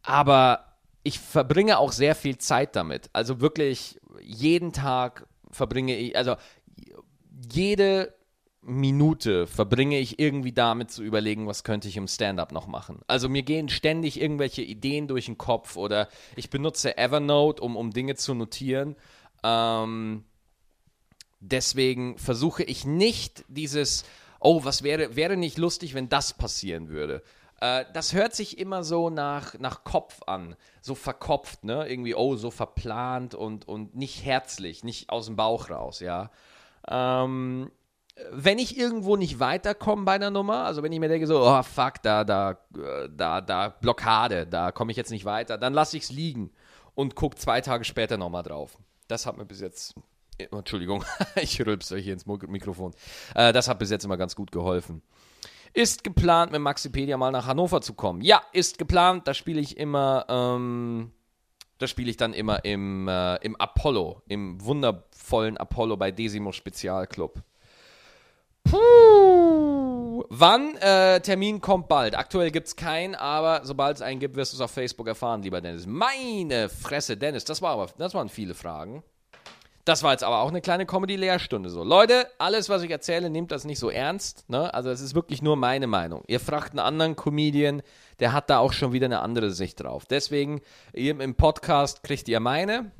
aber 0.04 0.76
ich 1.02 1.18
verbringe 1.18 1.80
auch 1.80 1.92
sehr 1.92 2.14
viel 2.14 2.38
Zeit 2.38 2.76
damit. 2.76 3.10
Also 3.14 3.42
wirklich 3.42 4.00
jeden 4.22 4.74
Tag 4.74 5.26
verbringe 5.50 5.98
ich, 5.98 6.16
also 6.16 6.36
jede 7.52 8.14
Minute 8.62 9.48
verbringe 9.48 9.98
ich 9.98 10.20
irgendwie 10.20 10.52
damit 10.54 10.92
zu 10.92 11.02
überlegen, 11.02 11.48
was 11.48 11.64
könnte 11.64 11.88
ich 11.88 11.98
im 11.98 12.08
Stand-up 12.08 12.52
noch 12.52 12.68
machen. 12.68 13.00
Also 13.08 13.28
mir 13.28 13.42
gehen 13.42 13.70
ständig 13.70 14.22
irgendwelche 14.22 14.62
Ideen 14.62 15.08
durch 15.08 15.26
den 15.26 15.40
Kopf 15.40 15.78
oder 15.78 16.08
ich 16.36 16.52
benutze 16.52 16.96
Evernote, 16.96 17.60
um, 17.64 17.76
um 17.76 17.90
Dinge 17.90 18.14
zu 18.14 18.36
notieren. 18.36 18.96
Ähm, 19.44 20.26
Deswegen 21.40 22.18
versuche 22.18 22.64
ich 22.64 22.86
nicht 22.86 23.46
dieses, 23.48 24.04
oh, 24.40 24.64
was 24.64 24.84
wäre, 24.84 25.16
wäre 25.16 25.38
nicht 25.38 25.58
lustig, 25.58 25.94
wenn 25.94 26.10
das 26.10 26.34
passieren 26.34 26.90
würde. 26.90 27.24
Äh, 27.62 27.86
das 27.94 28.14
hört 28.14 28.36
sich 28.36 28.58
immer 28.58 28.84
so 28.84 29.10
nach, 29.10 29.58
nach 29.60 29.84
Kopf 29.84 30.22
an, 30.28 30.56
so 30.82 30.96
verkopft, 30.96 31.64
ne? 31.64 31.88
Irgendwie, 31.88 32.16
oh, 32.16 32.36
so 32.36 32.52
verplant 32.52 33.36
und, 33.36 33.68
und 33.68 33.96
nicht 33.96 34.26
herzlich, 34.26 34.84
nicht 34.84 35.10
aus 35.10 35.26
dem 35.28 35.36
Bauch 35.36 35.70
raus, 35.70 36.00
ja. 36.00 36.32
Ähm, 36.88 37.72
wenn 38.32 38.60
ich 38.60 38.78
irgendwo 38.78 39.16
nicht 39.16 39.40
weiterkomme 39.40 40.04
bei 40.04 40.14
einer 40.14 40.30
Nummer, 40.32 40.66
also 40.66 40.84
wenn 40.84 40.92
ich 40.92 41.00
mir 41.00 41.08
denke 41.08 41.28
so, 41.28 41.42
oh 41.42 41.64
fuck, 41.64 42.02
da, 42.02 42.24
da, 42.24 42.60
da, 43.10 43.42
da, 43.42 43.70
Blockade, 43.70 44.46
da 44.46 44.72
komme 44.72 44.92
ich 44.92 44.98
jetzt 44.98 45.12
nicht 45.12 45.26
weiter, 45.26 45.58
dann 45.58 45.74
lasse 45.74 45.98
ich 45.98 46.04
es 46.04 46.12
liegen 46.12 46.52
und 46.96 47.16
gucke 47.16 47.38
zwei 47.38 47.62
Tage 47.62 47.86
später 47.86 48.18
nochmal 48.18 48.44
drauf. 48.44 48.78
Das 49.08 49.26
hat 49.26 49.38
mir 49.38 49.46
bis 49.46 49.62
jetzt 49.62 49.96
Entschuldigung, 50.52 51.04
ich 51.36 51.60
rülpse 51.66 51.98
hier 51.98 52.14
ins 52.14 52.26
Mikrofon. 52.26 52.94
Äh, 53.36 53.54
das 53.54 53.68
hat 53.68 53.80
bis 53.80 53.90
jetzt 53.90 54.06
immer 54.06 54.18
ganz 54.18 54.36
gut 54.36 54.52
geholfen. 54.52 55.02
Ist 55.74 56.04
geplant, 56.04 56.52
mit 56.52 56.62
Maxipedia 56.62 57.18
mal 57.18 57.32
nach 57.32 57.46
Hannover 57.46 57.82
zu 57.82 57.94
kommen? 57.94 58.22
Ja, 58.22 58.42
ist 58.54 58.78
geplant. 58.78 59.28
Da 59.28 59.34
spiele 59.34 59.60
ich 59.60 59.78
immer, 59.78 60.26
ähm, 60.28 61.12
da 61.78 61.88
spiele 61.88 62.10
ich 62.10 62.18
dann 62.18 62.34
immer 62.34 62.66
im, 62.66 63.08
äh, 63.08 63.36
im 63.38 63.56
Apollo, 63.56 64.24
im 64.28 64.64
wundervollen 64.64 65.58
Apollo 65.58 65.98
bei 65.98 66.12
Desimo 66.12 66.52
Spezialclub. 66.52 67.44
Puh. 68.64 70.26
Wann? 70.30 70.76
Äh, 70.78 71.22
Termin 71.22 71.62
kommt 71.62 71.88
bald. 71.88 72.18
Aktuell 72.18 72.52
gibt 72.52 72.68
es 72.68 72.76
keinen, 72.76 73.16
aber 73.16 73.62
sobald 73.64 73.98
es 73.98 74.02
einen 74.02 74.20
gibt, 74.20 74.36
wirst 74.36 74.54
du 74.54 74.58
es 74.58 74.62
auf 74.62 74.72
Facebook 74.72 75.08
erfahren, 75.08 75.42
lieber 75.42 75.62
Dennis. 75.62 75.86
Meine 75.86 76.70
Fresse, 76.70 77.16
Dennis, 77.16 77.46
das, 77.46 77.62
war 77.62 77.72
aber, 77.72 77.88
das 77.98 78.14
waren 78.14 78.30
viele 78.30 78.54
Fragen. 78.54 79.04
Das 79.86 80.04
war 80.04 80.12
jetzt 80.12 80.24
aber 80.24 80.40
auch 80.40 80.50
eine 80.50 80.62
kleine 80.62 80.86
Comedy-Lehrstunde. 80.86 81.70
So, 81.70 81.84
Leute, 81.84 82.28
alles, 82.38 82.70
was 82.70 82.84
ich 82.84 82.92
erzähle, 82.92 83.30
nehmt 83.30 83.52
das 83.52 83.66
nicht 83.66 83.80
so 83.80 83.90
ernst. 83.90 84.48
Ne? 84.50 84.74
Also, 84.74 84.90
es 84.90 85.02
ist 85.02 85.16
wirklich 85.16 85.42
nur 85.42 85.56
meine 85.56 85.88
Meinung. 85.88 86.24
Ihr 86.28 86.40
fragt 86.40 86.72
einen 86.72 86.80
anderen 86.80 87.16
Comedian, 87.16 87.82
der 88.20 88.34
hat 88.34 88.50
da 88.50 88.60
auch 88.60 88.74
schon 88.74 88.94
wieder 88.94 89.06
eine 89.06 89.22
andere 89.22 89.52
Sicht 89.52 89.82
drauf. 89.82 90.06
Deswegen, 90.06 90.62
ihr 90.94 91.20
im 91.20 91.36
Podcast 91.36 92.04
kriegt 92.04 92.28
ihr 92.28 92.40
meine. 92.40 92.92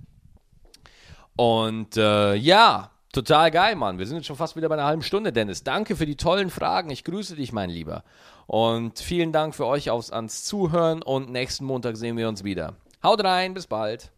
Und 1.36 1.96
äh, 1.96 2.36
ja, 2.36 2.92
total 3.14 3.52
geil, 3.52 3.76
Mann. 3.76 3.98
Wir 3.98 4.08
sind 4.08 4.18
jetzt 4.18 4.26
schon 4.26 4.36
fast 4.36 4.56
wieder 4.56 4.70
bei 4.70 4.76
einer 4.76 4.86
halben 4.86 5.04
Stunde, 5.04 5.32
Dennis. 5.32 5.64
Danke 5.64 5.96
für 5.96 6.06
die 6.06 6.16
tollen 6.18 6.50
Fragen. 6.50 6.90
Ich 6.90 7.04
grüße 7.04 7.36
dich, 7.36 7.52
mein 7.52 7.70
Lieber. 7.70 8.04
Und 8.48 9.00
vielen 9.00 9.32
Dank 9.32 9.56
für 9.56 9.66
euch 9.66 9.90
aufs, 9.90 10.12
ans 10.12 10.44
Zuhören. 10.44 11.02
Und 11.02 11.30
nächsten 11.30 11.66
Montag 11.66 11.98
sehen 11.98 12.18
wir 12.18 12.28
uns 12.28 12.44
wieder. 12.44 12.76
Haut 13.04 13.24
rein, 13.24 13.54
bis 13.54 13.68
bald. 13.68 14.12